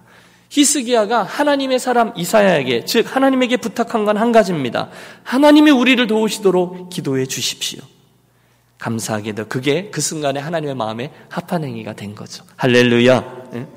히스기야가 0.50 1.24
하나님의 1.24 1.78
사람 1.78 2.14
이사야에게 2.16 2.86
즉 2.86 3.16
하나님에게 3.16 3.58
부탁한 3.58 4.06
건 4.06 4.18
한 4.18 4.32
가지입니다. 4.32 4.90
하나님이 5.24 5.70
우리를 5.70 6.08
도우시도록 6.08 6.90
기도해 6.90 7.28
주십시오. 7.28 7.82
감사하게도 8.80 9.48
그게 9.48 9.90
그 9.92 10.02
순간에 10.02 10.40
하나님의 10.40 10.76
마음에 10.76 11.12
합한 11.30 11.64
행위가 11.64 11.94
된 11.94 12.16
거죠. 12.16 12.44
할렐루야. 12.58 13.24
예? 13.56 13.68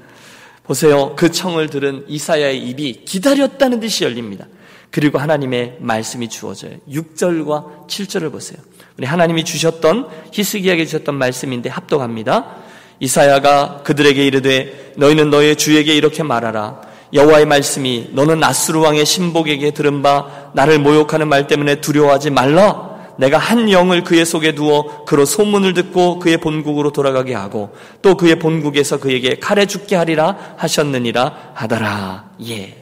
보세요. 0.62 1.14
그 1.16 1.32
청을 1.32 1.68
들은 1.68 2.04
이사야의 2.06 2.58
입이 2.68 3.04
기다렸다는 3.04 3.80
듯이 3.80 4.04
열립니다. 4.04 4.46
그리고 4.90 5.18
하나님의 5.18 5.78
말씀이 5.80 6.28
주어져요. 6.28 6.76
6절과 6.88 7.88
7절을 7.88 8.32
보세요. 8.32 8.58
우리 8.98 9.06
하나님이 9.06 9.44
주셨던 9.44 10.08
히스기야에게 10.32 10.84
주셨던 10.84 11.14
말씀인데 11.14 11.70
합독합니다. 11.70 12.56
이사야가 12.98 13.82
그들에게 13.84 14.24
이르되 14.24 14.92
너희는 14.96 15.30
너의 15.30 15.56
주에게 15.56 15.94
이렇게 15.94 16.22
말하라. 16.22 16.82
여호와의 17.12 17.46
말씀이 17.46 18.10
너는 18.12 18.44
아스루 18.44 18.80
왕의 18.80 19.06
신복에게 19.06 19.72
들은 19.72 20.02
바 20.02 20.50
나를 20.54 20.78
모욕하는 20.78 21.28
말 21.28 21.46
때문에 21.46 21.80
두려워하지 21.80 22.30
말라. 22.30 22.89
내가 23.20 23.36
한 23.36 23.70
영을 23.70 24.02
그의 24.02 24.24
속에 24.24 24.54
두어 24.54 25.04
그로 25.04 25.26
소문을 25.26 25.74
듣고 25.74 26.18
그의 26.20 26.38
본국으로 26.38 26.90
돌아가게 26.90 27.34
하고 27.34 27.76
또 28.00 28.16
그의 28.16 28.38
본국에서 28.38 28.98
그에게 28.98 29.38
칼에 29.38 29.66
죽게 29.66 29.94
하리라 29.94 30.54
하셨느니라 30.56 31.52
하더라. 31.52 32.30
예. 32.48 32.76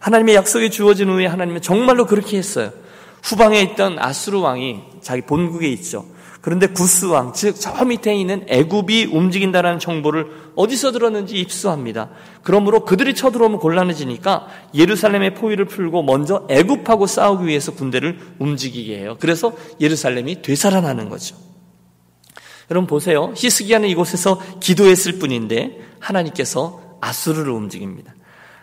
하나님의 0.00 0.34
약속이 0.34 0.70
주어진 0.70 1.08
후에 1.08 1.24
하나님은 1.24 1.62
정말로 1.62 2.04
그렇게 2.04 2.36
했어요. 2.36 2.72
후방에 3.22 3.62
있던 3.62 3.98
아수르 3.98 4.38
왕이 4.38 4.82
자기 5.00 5.22
본국에 5.22 5.66
있죠. 5.68 6.04
그런데 6.44 6.66
구스 6.66 7.06
왕, 7.06 7.32
즉 7.32 7.58
저 7.58 7.86
밑에 7.86 8.14
있는 8.14 8.44
애굽이 8.48 9.06
움직인다는 9.06 9.78
정보를 9.78 10.26
어디서 10.56 10.92
들었는지 10.92 11.36
입수합니다. 11.40 12.10
그러므로 12.42 12.84
그들이 12.84 13.14
쳐들어오면 13.14 13.60
곤란해지니까 13.60 14.46
예루살렘의 14.74 15.36
포위를 15.36 15.64
풀고 15.64 16.02
먼저 16.02 16.46
애굽하고 16.50 17.06
싸우기 17.06 17.46
위해서 17.46 17.72
군대를 17.72 18.18
움직이게 18.40 18.98
해요. 18.98 19.16
그래서 19.20 19.54
예루살렘이 19.80 20.42
되살아나는 20.42 21.08
거죠. 21.08 21.34
여러분 22.70 22.86
보세요. 22.86 23.32
히스기야는 23.34 23.88
이곳에서 23.88 24.38
기도했을 24.60 25.18
뿐인데 25.18 25.80
하나님께서 25.98 26.98
아수르를 27.00 27.52
움직입니다. 27.52 28.14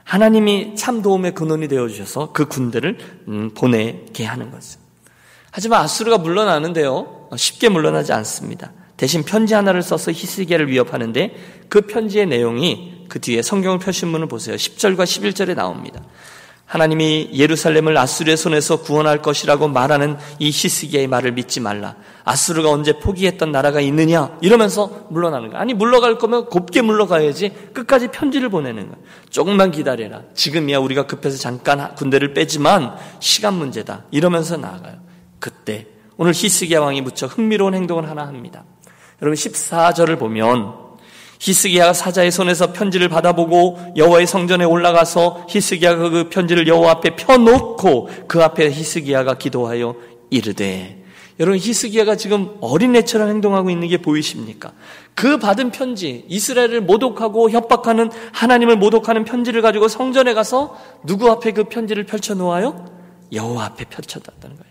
하나님이 0.03 0.75
참 0.75 1.01
도움의 1.01 1.33
근원이 1.33 1.67
되어 1.67 1.87
주셔서 1.87 2.31
그 2.31 2.45
군대를 2.45 2.99
음, 3.27 3.51
보내게 3.55 4.23
하는 4.23 4.51
거죠. 4.51 4.79
하지만 5.49 5.81
아수르가 5.81 6.19
물러나는데요. 6.19 7.20
쉽게 7.37 7.69
물러나지 7.69 8.13
않습니다. 8.13 8.71
대신 8.97 9.23
편지 9.23 9.53
하나를 9.53 9.81
써서 9.81 10.11
히스기야를 10.11 10.69
위협하는데 10.69 11.35
그 11.69 11.81
편지의 11.81 12.27
내용이 12.27 13.05
그 13.09 13.19
뒤에 13.19 13.41
성경을 13.41 13.79
펴신 13.79 14.11
분을 14.11 14.27
보세요. 14.27 14.55
10절과 14.55 15.03
11절에 15.03 15.55
나옵니다. 15.55 16.01
하나님이 16.71 17.31
예루살렘을 17.33 17.97
아수르의 17.97 18.37
손에서 18.37 18.81
구원할 18.81 19.21
것이라고 19.21 19.67
말하는 19.67 20.17
이 20.39 20.51
히스기야의 20.51 21.07
말을 21.07 21.33
믿지 21.33 21.59
말라. 21.59 21.95
아수르가 22.23 22.69
언제 22.69 22.93
포기했던 22.97 23.51
나라가 23.51 23.81
있느냐? 23.81 24.37
이러면서 24.39 25.07
물러나는 25.09 25.49
거야. 25.49 25.59
아니 25.59 25.73
물러갈 25.73 26.17
거면 26.17 26.45
곱게 26.45 26.81
물러가야지 26.81 27.51
끝까지 27.73 28.07
편지를 28.07 28.47
보내는 28.47 28.87
거야. 28.87 28.97
조금만 29.29 29.71
기다려라. 29.71 30.21
지금이야 30.33 30.77
우리가 30.77 31.07
급해서 31.07 31.37
잠깐 31.37 31.93
군대를 31.95 32.33
빼지만 32.33 32.95
시간 33.19 33.55
문제다. 33.55 34.05
이러면서 34.11 34.55
나아가요. 34.55 34.95
그때 35.39 35.87
오늘 36.21 36.33
히스기야 36.35 36.81
왕이 36.81 37.01
무척 37.01 37.35
흥미로운 37.35 37.73
행동을 37.73 38.07
하나 38.07 38.27
합니다. 38.27 38.63
여러분 39.23 39.35
14절을 39.35 40.19
보면 40.19 40.71
히스기야가 41.39 41.93
사자의 41.93 42.29
손에서 42.29 42.73
편지를 42.73 43.09
받아보고 43.09 43.79
여호와의 43.97 44.27
성전에 44.27 44.63
올라가서 44.63 45.47
히스기야가 45.49 46.09
그 46.11 46.29
편지를 46.29 46.67
여호와 46.67 46.91
앞에 46.91 47.15
펴놓고 47.15 48.09
그 48.27 48.43
앞에 48.43 48.69
히스기야가 48.69 49.39
기도하여 49.39 49.95
이르되 50.29 51.03
여러분 51.39 51.57
히스기야가 51.57 52.15
지금 52.17 52.55
어린애처럼 52.61 53.27
행동하고 53.27 53.71
있는 53.71 53.87
게 53.87 53.97
보이십니까? 53.97 54.73
그 55.15 55.39
받은 55.39 55.71
편지 55.71 56.25
이스라엘을 56.27 56.81
모독하고 56.81 57.49
협박하는 57.49 58.11
하나님을 58.31 58.75
모독하는 58.75 59.25
편지를 59.25 59.63
가지고 59.63 59.87
성전에 59.87 60.35
가서 60.35 60.77
누구 61.03 61.31
앞에 61.31 61.53
그 61.53 61.63
편지를 61.63 62.05
펼쳐 62.05 62.35
놓아요? 62.35 62.85
여호와 63.33 63.65
앞에 63.65 63.85
펼쳐 63.85 64.19
놨다는 64.19 64.57
거예요. 64.57 64.70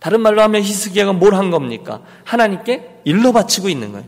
다른 0.00 0.20
말로 0.20 0.42
하면 0.42 0.62
히스기야가 0.62 1.12
뭘 1.12 1.34
한 1.34 1.50
겁니까? 1.50 2.02
하나님께 2.24 3.00
일러 3.04 3.32
바치고 3.32 3.68
있는 3.68 3.92
거예요. 3.92 4.06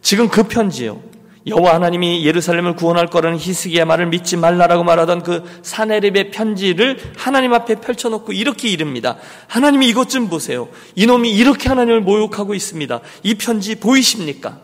지금 0.00 0.28
그 0.28 0.44
편지요. 0.44 1.00
여호와 1.46 1.74
하나님이 1.74 2.24
예루살렘을 2.24 2.76
구원할 2.76 3.08
거라는 3.08 3.36
히스기야 3.38 3.84
말을 3.84 4.06
믿지 4.06 4.36
말라라고 4.36 4.84
말하던 4.84 5.24
그 5.24 5.42
사네립의 5.62 6.30
편지를 6.30 6.98
하나님 7.16 7.52
앞에 7.52 7.76
펼쳐놓고 7.76 8.32
이렇게 8.32 8.68
이릅니다. 8.68 9.16
하나님이 9.48 9.88
이것 9.88 10.08
좀 10.08 10.28
보세요. 10.28 10.68
이놈이 10.94 11.32
이렇게 11.32 11.68
하나님을 11.68 12.00
모욕하고 12.02 12.54
있습니다. 12.54 13.00
이 13.24 13.34
편지 13.34 13.74
보이십니까? 13.80 14.60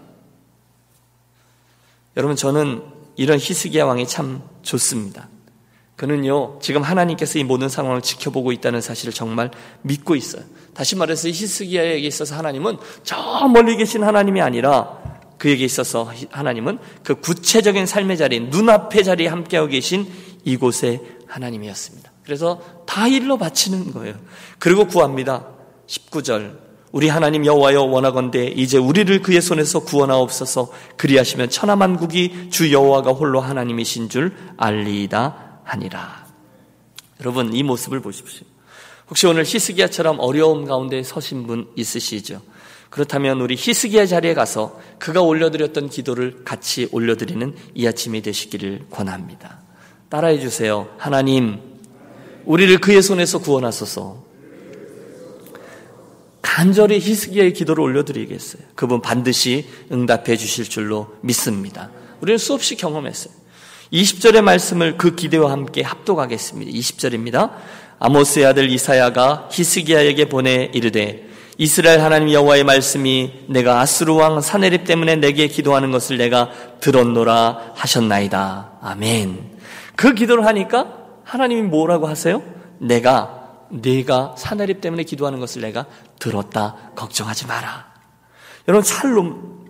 여러분 2.17 2.37
저는 2.37 2.83
이런 3.17 3.39
히스기야 3.39 3.85
왕이 3.85 4.07
참 4.07 4.43
좋습니다. 4.63 5.29
그는요 5.99 6.61
지금 6.61 6.83
하나님께서 6.83 7.41
이 7.41 7.45
모든 7.45 7.69
상황을 7.69 8.03
지켜보고 8.03 8.53
있다는 8.53 8.81
사실을 8.81 9.13
정말 9.13 9.51
믿고 9.83 10.15
있어요. 10.15 10.45
다시 10.73 10.95
말해서 10.95 11.29
히스기야에게 11.29 12.07
있어서 12.07 12.37
하나님은 12.37 12.79
저 13.03 13.49
멀리 13.49 13.77
계신 13.77 14.05
하나님이 14.05 14.41
아니라 14.41 14.97
그에게 15.39 15.65
있어서 15.65 16.11
하나님은 16.31 16.79
그 17.03 17.17
구체적인 17.17 17.87
삶의 17.87 18.17
자리인 18.17 18.51
눈앞의 18.51 19.03
자리에 19.03 19.27
함께하고 19.27 19.71
계신 19.71 20.07
이곳의 20.45 21.03
하나님이었습니다. 21.27 22.13
그래서 22.23 22.61
다 22.87 23.09
일로 23.09 23.37
바치는 23.37 23.93
거예요. 23.93 24.15
그리고 24.61 24.87
구합니다. 24.87 25.47
19절 25.89 26.59
우리 26.93 27.09
하나님 27.09 27.45
여호와여 27.45 27.83
원하건대 27.83 28.47
이제 28.47 28.79
우리를 28.79 29.21
그의 29.23 29.43
손에서 29.43 29.81
구원하옵소서 29.81 30.71
그리하시면 30.97 31.51
천하만국이 31.51 32.51
주 32.51 32.73
여호와가 32.73 33.11
홀로 33.11 33.41
하나님이신 33.41 34.09
줄 34.09 34.37
알리이다 34.57 35.48
하니라. 35.69 36.27
여러분 37.21 37.55
이 37.55 37.63
모습을 37.63 38.01
보십시오. 38.01 38.47
혹시 39.09 39.27
오늘 39.27 39.45
히스기야처럼 39.45 40.19
어려움 40.21 40.65
가운데 40.65 41.03
서신 41.03 41.47
분 41.47 41.69
있으시죠? 41.77 42.43
그렇다면 42.91 43.41
우리 43.41 43.55
히스기야 43.57 44.07
자리에 44.07 44.35
가서 44.35 44.81
그가 44.99 45.21
올려드렸던 45.21 45.91
기도를 45.91 46.43
같이 46.45 46.89
올려드리는 46.91 47.55
이 47.75 47.87
아침이 47.87 48.23
되시기를 48.23 48.87
권합니다. 48.91 49.61
따라해 50.09 50.41
주세요. 50.41 50.89
하나님, 50.97 51.61
우리를 52.47 52.79
그의 52.79 53.03
손에서 53.03 53.41
구원하소서. 53.41 54.27
간절히 56.41 56.99
히스기야의 56.99 57.53
기도를 57.53 57.85
올려드리겠어요. 57.85 58.63
그분 58.75 59.03
반드시 59.03 59.69
응답해 59.93 60.37
주실 60.37 60.65
줄로 60.65 61.15
믿습니다. 61.21 61.91
우리는 62.21 62.39
수없이 62.39 62.75
경험했어요. 62.75 63.35
20절의 63.93 64.43
말씀을 64.43 64.99
그 64.99 65.15
기대와 65.15 65.51
함께 65.51 65.83
합독하겠습니다. 65.83 66.71
20절입니다. 66.71 67.51
아모스의 67.99 68.47
아들 68.47 68.71
이사야가 68.71 69.49
히스기야에게 69.51 70.29
보내 70.29 70.71
이르되 70.73 71.27
이스라엘 71.57 72.01
하나님 72.01 72.31
여호와의 72.33 72.63
말씀이 72.63 73.47
내가 73.49 73.81
아스루 73.81 74.15
왕 74.15 74.41
사네립 74.41 74.85
때문에 74.85 75.17
내게 75.17 75.49
기도하는 75.49 75.91
것을 75.91 76.17
내가 76.17 76.51
들었노라 76.81 77.73
하셨나이다. 77.75 78.79
아멘. 78.81 79.59
그 79.97 80.15
기도를 80.15 80.47
하니까 80.47 80.87
하나님이 81.25 81.63
뭐라고 81.63 82.07
하세요? 82.07 82.43
내가 82.79 83.65
내가 83.71 84.35
사내립 84.39 84.81
때문에 84.81 85.03
기도하는 85.03 85.41
것을 85.41 85.63
내가 85.63 85.87
들었다. 86.21 86.77
걱정하지 86.95 87.47
마라. 87.49 87.87
여러분 88.69 88.85
잘 88.85 89.13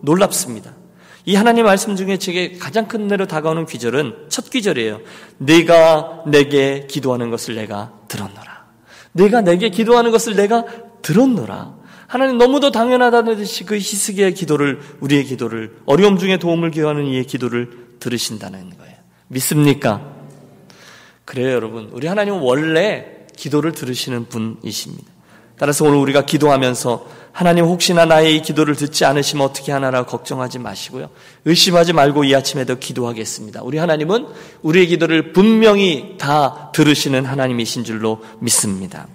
놀랍습니다. 0.01 0.71
이 1.29 1.35
하나님 1.35 1.65
말씀 1.65 1.95
중에 1.95 2.17
제게 2.17 2.53
가장 2.53 2.87
큰 2.87 3.01
은혜로 3.01 3.27
다가오는 3.27 3.67
귀절은 3.67 4.29
첫 4.29 4.49
귀절이에요. 4.49 5.01
내가 5.37 6.23
내게 6.25 6.87
기도하는 6.87 7.29
것을 7.29 7.53
내가 7.53 7.93
들었노라. 8.07 8.65
내가 9.11 9.41
내게 9.41 9.69
기도하는 9.69 10.09
것을 10.09 10.35
내가 10.35 10.65
들었노라. 11.03 11.75
하나님 12.07 12.39
너무도 12.39 12.71
당연하다는 12.71 13.35
듯이 13.35 13.63
그 13.63 13.75
히스기의 13.75 14.33
기도를 14.33 14.79
우리의 15.01 15.25
기도를 15.25 15.75
어려움 15.85 16.17
중에 16.17 16.37
도움을 16.37 16.71
기도하는 16.71 17.05
이의 17.05 17.25
기도를 17.25 17.97
들으신다는 17.99 18.75
거예요. 18.75 18.95
믿습니까? 19.27 20.01
그래요, 21.25 21.51
여러분. 21.51 21.91
우리 21.93 22.07
하나님은 22.07 22.39
원래 22.39 23.05
기도를 23.37 23.73
들으시는 23.73 24.29
분이십니다. 24.29 25.18
따라서 25.59 25.85
오늘 25.85 25.97
우리가 25.97 26.25
기도하면서 26.25 27.05
하나님 27.33 27.65
혹시나 27.65 28.05
나의 28.05 28.37
이 28.37 28.41
기도를 28.41 28.75
듣지 28.75 29.03
않으시면 29.03 29.45
어떻게 29.45 29.71
하나라 29.71 30.05
걱정하지 30.05 30.57
마시고요. 30.57 31.09
의심하지 31.45 31.93
말고 31.93 32.23
이 32.23 32.33
아침에도 32.33 32.79
기도하겠습니다. 32.79 33.61
우리 33.63 33.77
하나님은 33.77 34.27
우리의 34.61 34.87
기도를 34.87 35.33
분명히 35.33 36.15
다 36.17 36.71
들으시는 36.73 37.25
하나님이신 37.25 37.83
줄로 37.83 38.21
믿습니다. 38.39 39.07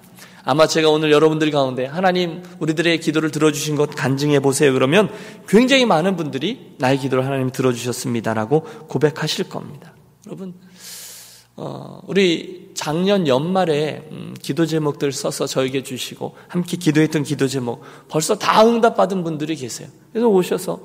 아마 0.45 0.67
제가 0.67 0.91
오늘 0.91 1.11
여러분들 1.11 1.51
가운데 1.51 1.87
하나님 1.87 2.43
우리들의 2.59 3.01
기도를 3.01 3.31
들어주신 3.31 3.77
것 3.77 3.95
간증해 3.95 4.41
보세요. 4.41 4.75
그러면 4.75 5.09
굉장히 5.49 5.87
많은 5.87 6.17
분들이 6.17 6.75
나의 6.79 6.99
기도를 6.99 7.25
하나님 7.25 7.51
들어주셨습니다라고 7.51 8.65
고백하실 8.87 9.49
겁니다. 9.49 9.95
여러분 10.27 10.53
어, 11.57 12.01
우리 12.07 12.64
작년 12.75 13.27
연말에 13.27 14.07
음, 14.11 14.35
기도 14.41 14.67
제목들 14.67 15.13
써서 15.13 15.47
저에게 15.47 15.83
주시고 15.83 16.35
함께 16.49 16.77
기도했던 16.77 17.23
기도 17.23 17.49
제목 17.49 17.83
벌써 18.09 18.37
다 18.37 18.67
응답 18.67 18.97
받은 18.97 19.25
분들이 19.25 19.57
계세요. 19.57 19.89
그래서 20.13 20.29
오셔서 20.29 20.81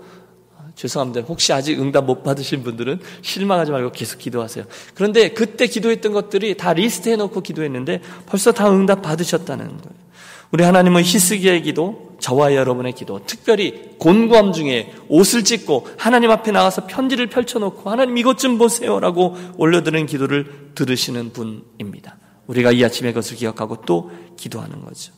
아, 0.57 0.67
죄송합니다. 0.75 1.21
혹시 1.27 1.51
아직 1.51 1.79
응답 1.79 2.05
못 2.05 2.23
받으신 2.23 2.63
분들은 2.63 2.99
실망하지 3.21 3.71
말고 3.71 3.91
계속 3.91 4.19
기도하세요. 4.19 4.65
그런데 4.93 5.29
그때 5.29 5.67
기도했던 5.67 6.13
것들이 6.13 6.55
다 6.55 6.73
리스트해 6.73 7.15
놓고 7.15 7.41
기도했는데 7.41 8.01
벌써 8.25 8.51
다 8.51 8.69
응답 8.69 9.01
받으셨다는 9.01 9.65
거예요. 9.65 10.09
우리 10.51 10.63
하나님은 10.63 11.03
히스기야의 11.03 11.63
기도, 11.63 12.08
저와 12.19 12.53
여러분의 12.55 12.93
기도, 12.93 13.21
특별히 13.25 13.97
곤고함 13.97 14.53
중에 14.53 14.93
옷을 15.07 15.43
찢고 15.43 15.87
하나님 15.97 16.31
앞에 16.31 16.51
나가서 16.51 16.87
편지를 16.87 17.27
펼쳐놓고 17.27 17.89
하나님 17.89 18.17
이것 18.17 18.37
좀 18.37 18.57
보세요라고 18.57 19.35
올려드리는 19.57 20.05
기도를 20.05 20.71
들으시는 20.75 21.33
분입니다. 21.33 22.17
우리가 22.47 22.71
이 22.71 22.83
아침에 22.83 23.11
그것을 23.11 23.37
기억하고 23.37 23.81
또 23.85 24.11
기도하는 24.37 24.83
거죠. 24.83 25.13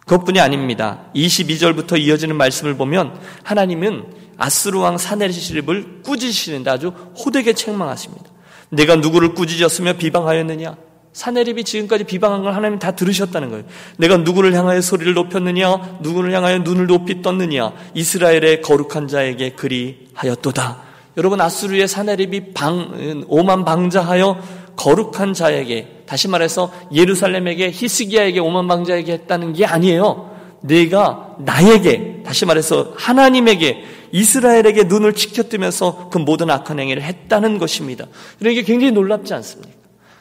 그것뿐이 0.00 0.40
아닙니다. 0.40 1.04
22절부터 1.14 2.00
이어지는 2.00 2.36
말씀을 2.36 2.76
보면 2.76 3.18
하나님은 3.42 4.06
아스루 4.38 4.80
왕 4.80 4.96
사네리십을 4.96 6.02
꾸짖으시는데 6.02 6.70
아주 6.70 6.88
호되게 6.88 7.52
책망하십니다. 7.52 8.24
내가 8.70 8.96
누구를 8.96 9.34
꾸짖었으며 9.34 9.94
비방하였느냐? 9.94 10.76
사내립이 11.18 11.64
지금까지 11.64 12.04
비방한 12.04 12.42
걸 12.42 12.54
하나님 12.54 12.78
다 12.78 12.92
들으셨다는 12.92 13.50
거예요. 13.50 13.64
내가 13.96 14.18
누구를 14.18 14.54
향하여 14.54 14.80
소리를 14.80 15.14
높였느냐, 15.14 15.98
누구를 16.00 16.32
향하여 16.32 16.58
눈을 16.58 16.86
높이 16.86 17.22
떴느냐, 17.22 17.72
이스라엘의 17.94 18.62
거룩한 18.62 19.08
자에게 19.08 19.50
그리하였도다. 19.50 20.76
여러분 21.16 21.40
아수르의 21.40 21.88
사내립이 21.88 22.52
방 22.54 23.24
오만 23.26 23.64
방자하여 23.64 24.38
거룩한 24.76 25.34
자에게 25.34 26.04
다시 26.06 26.28
말해서 26.28 26.72
예루살렘에게 26.94 27.72
히스기야에게 27.72 28.38
오만 28.38 28.68
방자에게 28.68 29.14
했다는 29.14 29.54
게 29.54 29.66
아니에요. 29.66 30.30
내가 30.60 31.34
나에게 31.40 32.22
다시 32.24 32.46
말해서 32.46 32.92
하나님에게 32.96 33.82
이스라엘에게 34.12 34.84
눈을 34.84 35.14
치켜뜨면서 35.14 36.10
그 36.10 36.18
모든 36.18 36.48
악한 36.48 36.78
행위를 36.78 37.02
했다는 37.02 37.58
것입니다. 37.58 38.06
이게 38.40 38.62
굉장히 38.62 38.92
놀랍지 38.92 39.34
않습니까? 39.34 39.77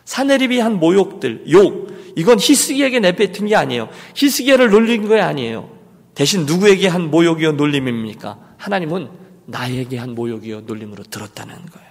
사내립이 0.07 0.59
한 0.59 0.79
모욕들, 0.79 1.51
욕, 1.51 1.89
이건 2.15 2.39
히스기에게 2.39 3.01
내뱉은 3.01 3.47
게 3.47 3.55
아니에요. 3.57 3.89
히스기야를 4.15 4.69
놀린 4.69 5.05
거 5.05 5.21
아니에요. 5.21 5.69
대신 6.15 6.45
누구에게 6.45 6.87
한 6.87 7.11
모욕이요 7.11 7.51
놀림입니까? 7.51 8.39
하나님은 8.55 9.09
나에게 9.47 9.97
한 9.97 10.15
모욕이요 10.15 10.61
놀림으로 10.61 11.03
들었다는 11.03 11.53
거예요. 11.53 11.89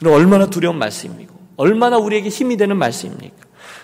이건 0.00 0.14
얼마나 0.14 0.46
두려운 0.46 0.78
말씀이고, 0.78 1.34
얼마나 1.58 1.98
우리에게 1.98 2.30
힘이 2.30 2.56
되는 2.56 2.78
말씀입니까? 2.78 3.36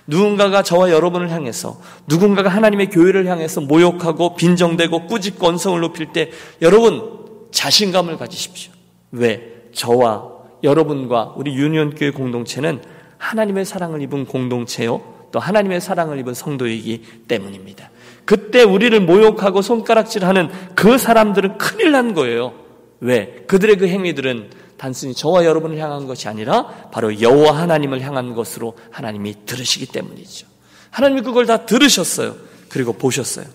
누군가가 0.07 0.63
저와 0.63 0.91
여러분을 0.91 1.31
향해서, 1.31 1.79
누군가가 2.07 2.49
하나님의 2.49 2.89
교회를 2.89 3.27
향해서 3.27 3.61
모욕하고 3.61 4.35
빈정대고 4.35 5.09
꾸짖고 5.09 5.47
언성을 5.47 5.79
높일 5.79 6.15
때, 6.15 6.31
여러분 6.63 7.03
자신감을 7.51 8.17
가지십시오. 8.17 8.73
왜? 9.11 9.69
저와 9.75 10.39
여러분과 10.65 11.35
우리 11.37 11.55
유니온교회 11.55 12.13
공동체는 12.13 12.81
하나님의 13.19 13.65
사랑을 13.65 14.03
입은 14.03 14.27
공동체요. 14.27 15.03
또 15.31 15.39
하나님의 15.39 15.81
사랑을 15.81 16.19
입은 16.19 16.35
성도이기 16.35 17.25
때문입니다. 17.29 17.91
그때 18.25 18.63
우리를 18.63 18.99
모욕하고 19.01 19.63
손가락질하는 19.63 20.51
그 20.75 20.99
사람들은 20.99 21.59
큰일 21.59 21.93
난 21.93 22.15
거예요. 22.15 22.55
왜? 23.01 23.45
그들의 23.47 23.77
그 23.77 23.89
행위들은 23.89 24.51
단순히 24.77 25.15
저와 25.15 25.45
여러분을 25.45 25.79
향한 25.79 26.07
것이 26.07 26.29
아니라 26.29 26.67
바로 26.93 27.21
여호와 27.21 27.57
하나님을 27.59 28.01
향한 28.01 28.35
것으로 28.35 28.77
하나님이 28.91 29.47
들으시기 29.47 29.87
때문이죠. 29.87 30.47
하나님이 30.91 31.23
그걸 31.23 31.47
다 31.47 31.67
들으셨어요. 31.67 32.37
그리고 32.69 32.93
보셨어요. 32.93 33.47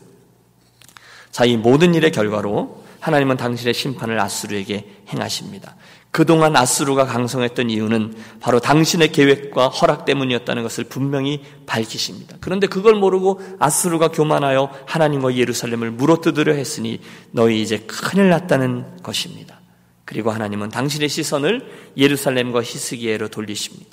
자, 1.32 1.46
이 1.46 1.58
모든 1.58 1.96
일의 1.96 2.12
결과로 2.12 2.83
하나님은 3.04 3.36
당신의 3.36 3.74
심판을 3.74 4.18
아수르에게 4.18 4.86
행하십니다. 5.10 5.76
그동안 6.12 6.56
아수르가 6.56 7.06
강성했던 7.06 7.70
이유는 7.70 8.16
바로 8.40 8.62
당신의 8.62 9.12
계획과 9.12 9.68
허락 9.68 10.06
때문이었다는 10.06 10.64
것을 10.64 10.86
분명히 10.86 11.44
밝히십니다. 11.66 12.38
그런데 12.40 12.68
그걸 12.68 12.94
모르고 12.94 13.42
아수르가 13.60 14.08
교만하여 14.08 14.70
하나님과 14.86 15.36
예루살렘을 15.36 15.92
물어뜯으려 15.92 16.54
했으니 16.54 17.02
너희 17.32 17.62
이제 17.62 17.80
큰일 17.80 18.30
났다는 18.30 19.04
것입니다. 19.04 19.60
그리고 20.06 20.32
하나님은 20.32 20.70
당신의 20.70 21.10
시선을 21.10 21.68
예루살렘과 21.98 22.64
히스기에로 22.64 23.28
돌리십니다. 23.28 23.90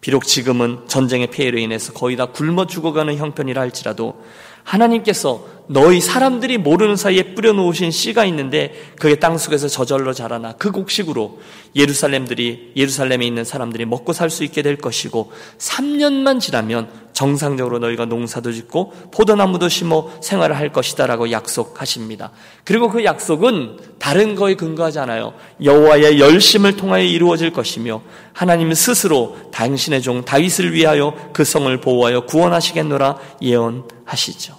비록 0.00 0.24
지금은 0.24 0.88
전쟁의 0.88 1.26
폐해로 1.26 1.58
인해서 1.58 1.92
거의 1.92 2.16
다 2.16 2.26
굶어 2.26 2.66
죽어가는 2.66 3.14
형편이라 3.16 3.60
할지라도 3.60 4.22
하나님께서 4.64 5.54
너희 5.66 6.00
사람들이 6.00 6.58
모르는 6.58 6.96
사이에 6.96 7.34
뿌려놓으신 7.34 7.90
씨가 7.90 8.26
있는데 8.26 8.74
그게 8.98 9.14
땅 9.14 9.38
속에서 9.38 9.66
저절로 9.66 10.12
자라나 10.12 10.52
그 10.58 10.70
곡식으로 10.70 11.40
예루살렘들이 11.74 12.72
예루살렘에 12.76 13.24
있는 13.24 13.44
사람들이 13.44 13.86
먹고 13.86 14.12
살 14.12 14.28
수 14.28 14.44
있게 14.44 14.62
될 14.62 14.76
것이고 14.76 15.32
3년만 15.58 16.40
지나면 16.40 16.88
정상적으로 17.12 17.78
너희가 17.78 18.04
농사도 18.06 18.52
짓고 18.52 18.92
포도나무도 19.12 19.68
심어 19.68 20.10
생활을 20.20 20.56
할 20.56 20.72
것이다라고 20.72 21.30
약속하십니다. 21.30 22.32
그리고 22.64 22.90
그 22.90 23.04
약속은 23.04 23.78
다른 24.04 24.34
거에 24.34 24.54
근거하지 24.54 24.98
않아요. 24.98 25.32
여호와의 25.62 26.20
열심을 26.20 26.76
통하여 26.76 27.02
이루어질 27.02 27.54
것이며 27.54 28.02
하나님 28.34 28.74
스스로 28.74 29.34
당신의 29.50 30.02
종 30.02 30.26
다윗을 30.26 30.74
위하여 30.74 31.14
그 31.32 31.42
성을 31.42 31.74
보호하여 31.80 32.26
구원하시겠노라 32.26 33.16
예언하시죠. 33.40 34.56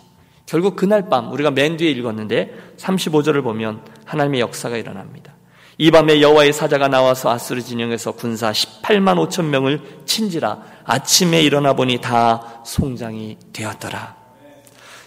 결국 0.48 0.76
그날 0.76 1.10
밤 1.10 1.32
우리가 1.32 1.52
맨 1.52 1.78
뒤에 1.78 1.92
읽었는데 1.92 2.56
35절을 2.78 3.44
보면 3.44 3.82
하나님의 4.06 4.40
역사가 4.40 4.78
일어납니다. 4.78 5.36
이 5.78 5.92
밤에 5.92 6.22
여호와의 6.22 6.52
사자가 6.52 6.88
나와서 6.88 7.30
아스르 7.30 7.62
진영에서 7.62 8.14
군사 8.14 8.52
18만 8.52 9.30
5천 9.30 9.46
명을 9.46 9.80
친지라 10.06 10.58
아침에 10.86 11.44
일어나 11.44 11.74
보니 11.74 12.00
다 12.00 12.64
송장이 12.66 13.38
되었더라. 13.54 14.16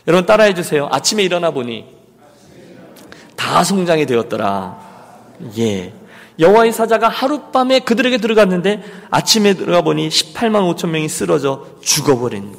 여러분 0.06 0.26
따라해 0.26 0.54
주세요. 0.54 0.86
아침에 0.92 1.24
일어나 1.24 1.50
보니 1.50 1.97
다 3.38 3.62
송장이 3.64 4.04
되었더라. 4.04 4.76
예. 5.58 5.94
여호와의 6.40 6.72
사자가 6.72 7.08
하룻밤에 7.08 7.80
그들에게 7.80 8.18
들어갔는데 8.18 8.82
아침에 9.10 9.54
들어가 9.54 9.82
보니 9.82 10.08
18만 10.08 10.74
5천 10.76 10.88
명이 10.90 11.08
쓰러져 11.08 11.64
죽어버린 11.80 12.52
거. 12.52 12.58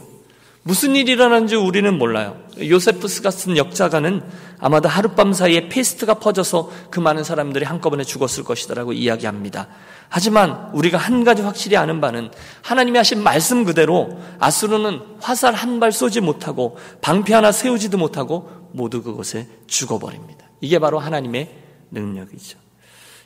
무슨 0.63 0.95
일이 0.95 1.13
일어난지 1.13 1.55
우리는 1.55 1.97
몰라요. 1.97 2.37
요세프스 2.61 3.21
같은 3.21 3.57
역자가는 3.57 4.21
아마도 4.59 4.89
하룻밤 4.89 5.33
사이에 5.33 5.69
페스트가 5.69 6.15
퍼져서 6.15 6.69
그 6.89 6.99
많은 6.99 7.23
사람들이 7.23 7.65
한꺼번에 7.65 8.03
죽었을 8.03 8.43
것이다라고 8.43 8.93
이야기합니다. 8.93 9.67
하지만 10.09 10.69
우리가 10.73 10.97
한 10.97 11.23
가지 11.23 11.41
확실히 11.41 11.77
아는 11.77 12.01
바는 12.01 12.31
하나님이 12.61 12.97
하신 12.97 13.23
말씀 13.23 13.63
그대로 13.63 14.19
아수르는 14.39 15.01
화살 15.19 15.53
한 15.53 15.79
발 15.79 15.91
쏘지 15.91 16.19
못하고 16.21 16.77
방패 17.01 17.33
하나 17.33 17.51
세우지도 17.51 17.97
못하고 17.97 18.49
모두 18.73 19.01
그곳에 19.01 19.47
죽어버립니다. 19.67 20.48
이게 20.61 20.79
바로 20.79 20.99
하나님의 20.99 21.49
능력이죠. 21.91 22.57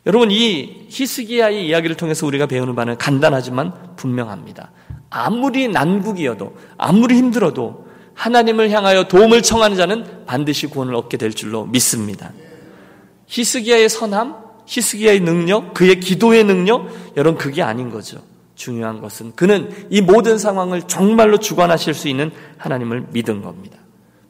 여러분 0.06 0.32
이 0.32 0.88
히스기야의 0.90 1.68
이야기를 1.68 1.96
통해서 1.96 2.28
우리가 2.28 2.46
배우는 2.46 2.76
바는 2.76 2.98
간단하지만 2.98 3.96
분명합니다. 3.96 4.72
아무리 5.10 5.68
난국이어도 5.68 6.56
아무리 6.78 7.16
힘들어도 7.16 7.88
하나님을 8.14 8.70
향하여 8.72 9.08
도움을 9.08 9.42
청하는 9.42 9.78
자는 9.78 10.26
반드시 10.26 10.68
구원을 10.68 10.96
얻게 10.96 11.18
될 11.18 11.32
줄로 11.34 11.66
믿습니다. 11.66 12.32
히스기야의 13.28 13.90
선함, 13.90 14.36
히스기야의 14.66 15.22
능력, 15.22 15.74
그의 15.74 16.00
기도의 16.00 16.44
능력, 16.44 16.90
여러분 17.16 17.38
그게 17.38 17.62
아닌 17.62 17.90
거죠. 17.90 18.22
중요한 18.56 19.02
것은 19.02 19.34
그는 19.36 19.88
이 19.90 20.02
모든 20.02 20.38
상황을 20.38 20.84
정말로 20.84 21.38
주관하실 21.38 21.94
수 21.94 22.08
있는 22.08 22.32
하나님을 22.58 23.08
믿은 23.12 23.42
겁니다. 23.42 23.78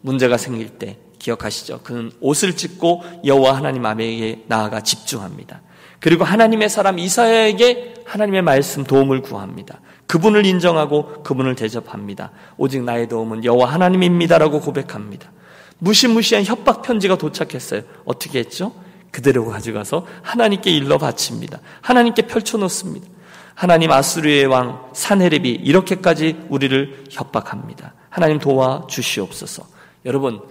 문제가 0.02 0.38
생길 0.38 0.70
때 0.70 0.98
기억하시죠? 1.24 1.80
그는 1.84 2.12
옷을 2.20 2.56
찢고 2.56 3.04
여호와 3.26 3.56
하나님 3.56 3.86
앞에 3.86 4.44
나아가 4.48 4.82
집중합니다. 4.82 5.62
그리고 6.00 6.26
하나님의 6.26 6.70
사람 6.70 7.00
이사야에게 7.00 8.04
하나님의 8.06 8.42
말씀 8.42 8.84
도움을 8.84 9.22
구합니다. 9.22 9.80
그분을 10.06 10.46
인정하고 10.46 11.24
그분을 11.24 11.56
대접합니다. 11.56 12.32
오직 12.58 12.84
나의 12.84 13.08
도움은 13.08 13.46
여호와 13.46 13.72
하나님입니다라고 13.72 14.60
고백합니다. 14.60 15.32
무시무시한 15.80 16.44
협박 16.44 16.82
편지가 16.82 17.18
도착했어요. 17.18 17.84
어떻게 18.04 18.40
했죠? 18.40 18.74
그대로 19.12 19.46
가져가서 19.46 20.06
하나님께 20.24 20.72
일러 20.72 20.98
바칩니다. 20.98 21.60
하나님께 21.82 22.24
펼쳐 22.24 22.58
놓습니다. 22.58 23.08
하나님 23.56 23.92
아수르의 23.92 24.46
왕 24.48 24.90
사네립이 24.94 25.50
이렇게까지 25.52 26.48
우리를 26.50 27.06
협박합니다. 27.12 27.94
하나님 28.10 28.40
도와 28.40 28.88
주시옵소서. 28.90 29.66
여러분 30.06 30.42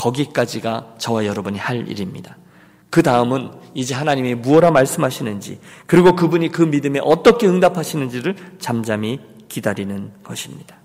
거기까지가 0.00 0.94
저와 0.96 1.26
여러분이 1.26 1.58
할 1.58 1.86
일입니다. 1.86 2.36
그 2.88 3.02
다음은 3.02 3.50
이제 3.74 3.94
하나님이 3.94 4.34
무엇라 4.34 4.70
말씀하시는지 4.70 5.60
그리고 5.86 6.16
그분이 6.16 6.48
그 6.50 6.62
믿음에 6.62 7.00
어떻게 7.02 7.46
응답하시는지를 7.46 8.34
잠잠히 8.58 9.20
기다리는 9.48 10.10
것입니다. 10.24 10.76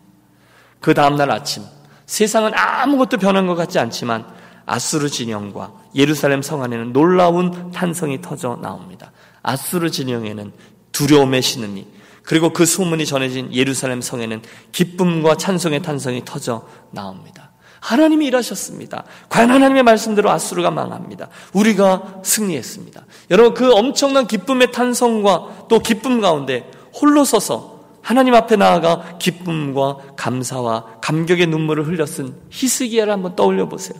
그 0.81 0.93
다음날 0.93 1.31
아침 1.31 1.63
세상은 2.05 2.51
아무것도 2.53 3.17
변한 3.17 3.47
것 3.47 3.55
같지 3.55 3.79
않지만 3.79 4.25
아수르 4.65 5.09
진영과 5.09 5.71
예루살렘 5.95 6.41
성 6.41 6.61
안에는 6.61 6.91
놀라운 6.91 7.71
탄성이 7.71 8.21
터져 8.21 8.59
나옵니다. 8.61 9.11
아수르 9.41 9.89
진영에는 9.89 10.51
두려움의 10.91 11.41
신음이 11.41 11.87
그리고 12.23 12.51
그 12.51 12.65
소문이 12.65 13.05
전해진 13.05 13.53
예루살렘 13.53 14.01
성에는 14.01 14.41
기쁨과 14.71 15.37
찬송의 15.37 15.83
탄성이 15.83 16.23
터져 16.25 16.67
나옵니다. 16.91 17.51
하나님이 17.85 18.25
일하셨습니다. 18.25 19.03
과연 19.29 19.51
하나님의 19.51 19.83
말씀대로 19.83 20.31
아수르가 20.31 20.71
망합니다. 20.71 21.29
우리가 21.53 22.21
승리했습니다. 22.23 23.05
여러분 23.29 23.53
그 23.53 23.71
엄청난 23.71 24.25
기쁨의 24.25 24.71
탄성과 24.71 25.67
또 25.69 25.79
기쁨 25.79 26.19
가운데 26.19 26.69
홀로 26.99 27.23
서서 27.23 27.75
하나님 28.01 28.33
앞에 28.33 28.55
나아가 28.55 29.17
기쁨과 29.19 29.97
감사와 30.15 30.99
감격의 31.01 31.45
눈물을 31.45 32.07
쓴 32.07 32.33
히스기야를 32.49 33.13
한번 33.13 33.35
떠올려 33.35 33.69
보세요. 33.69 33.99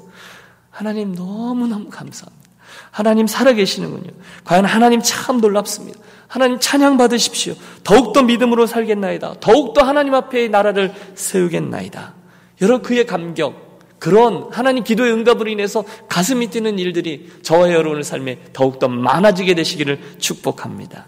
하나님 0.72 1.14
너무너무 1.14 1.90
감사합니다. 1.90 2.50
하나님 2.90 3.28
살아계시는군요. 3.28 4.12
과연 4.46 4.66
하나님 4.66 5.00
참 5.04 5.40
놀랍습니다. 5.40 6.00
하나님 6.28 6.60
찬양 6.60 6.98
받으십시오. 6.98 7.54
더욱더 7.84 8.24
믿음으로 8.24 8.66
살겠나이다. 8.66 9.36
더욱더 9.42 9.84
하나님 9.84 10.16
앞에 10.16 10.48
나라를 10.48 10.92
세우겠나이다. 11.14 12.14
여러분 12.62 12.82
그의 12.82 13.06
감격, 13.06 13.65
그런 14.06 14.50
하나님 14.52 14.84
기도의 14.84 15.12
응답으로 15.14 15.50
인해서 15.50 15.84
가슴이 16.08 16.52
뛰는 16.52 16.78
일들이 16.78 17.28
저와 17.42 17.72
여러분의 17.72 18.04
삶에 18.04 18.38
더욱더 18.54 18.88
많아지게 18.88 19.56
되시기를 19.56 20.00
축복합니다. 20.20 21.08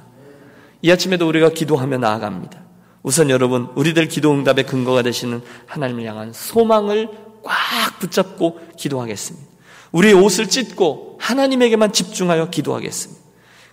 이 0.81 0.89
아침에도 0.89 1.27
우리가 1.27 1.51
기도하며 1.51 1.99
나아갑니다. 1.99 2.59
우선 3.03 3.29
여러분, 3.29 3.67
우리들 3.75 4.07
기도 4.07 4.31
응답의 4.31 4.65
근거가 4.65 5.03
되시는 5.03 5.43
하나님을 5.67 6.05
향한 6.05 6.33
소망을 6.33 7.09
꽉 7.43 7.99
붙잡고 7.99 8.61
기도하겠습니다. 8.77 9.47
우리의 9.91 10.15
옷을 10.15 10.49
찢고 10.49 11.19
하나님에게만 11.21 11.93
집중하여 11.93 12.49
기도하겠습니다. 12.49 13.21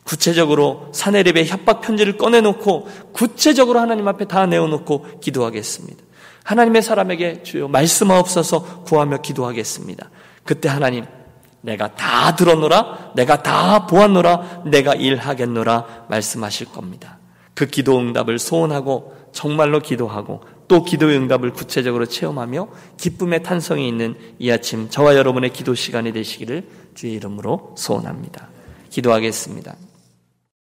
구체적으로 0.03 0.91
사내립의 0.93 1.47
협박 1.47 1.81
편지를 1.81 2.19
꺼내놓고 2.19 2.89
구체적으로 3.15 3.81
하나님 3.81 4.07
앞에 4.07 4.27
다 4.27 4.45
내어놓고 4.45 5.21
기도하겠습니다. 5.23 6.04
하나님의 6.45 6.83
사람에게 6.83 7.43
주여 7.43 7.69
말씀하옵소서 7.69 8.85
구하며 8.85 9.19
기도하겠습니다. 9.19 10.11
그때 10.45 10.69
하나님 10.69 11.05
내가 11.63 11.95
다 11.95 12.37
들었노라 12.37 13.13
내가 13.17 13.43
다 13.43 13.87
보았노라 13.87 14.65
내가 14.67 14.95
일하겠노라 14.95 16.07
말씀하실 16.09 16.69
겁니다. 16.69 17.19
그 17.55 17.67
기도 17.67 17.99
응답을 17.99 18.39
소원하고 18.39 19.15
정말로 19.33 19.81
기도하고 19.81 20.43
또 20.69 20.85
기도의 20.85 21.17
응답을 21.19 21.53
구체적으로 21.53 22.07
체험하며 22.07 22.69
기쁨의 22.99 23.43
탄성이 23.43 23.89
있는 23.89 24.17
이 24.39 24.51
아침 24.51 24.89
저와 24.91 25.17
여러분의 25.17 25.53
기도 25.53 25.75
시간이 25.75 26.13
되시기를 26.13 26.69
주의 26.95 27.15
이름으로 27.15 27.75
소원합니다. 27.77 28.49
기도하겠습니다. 28.91 29.75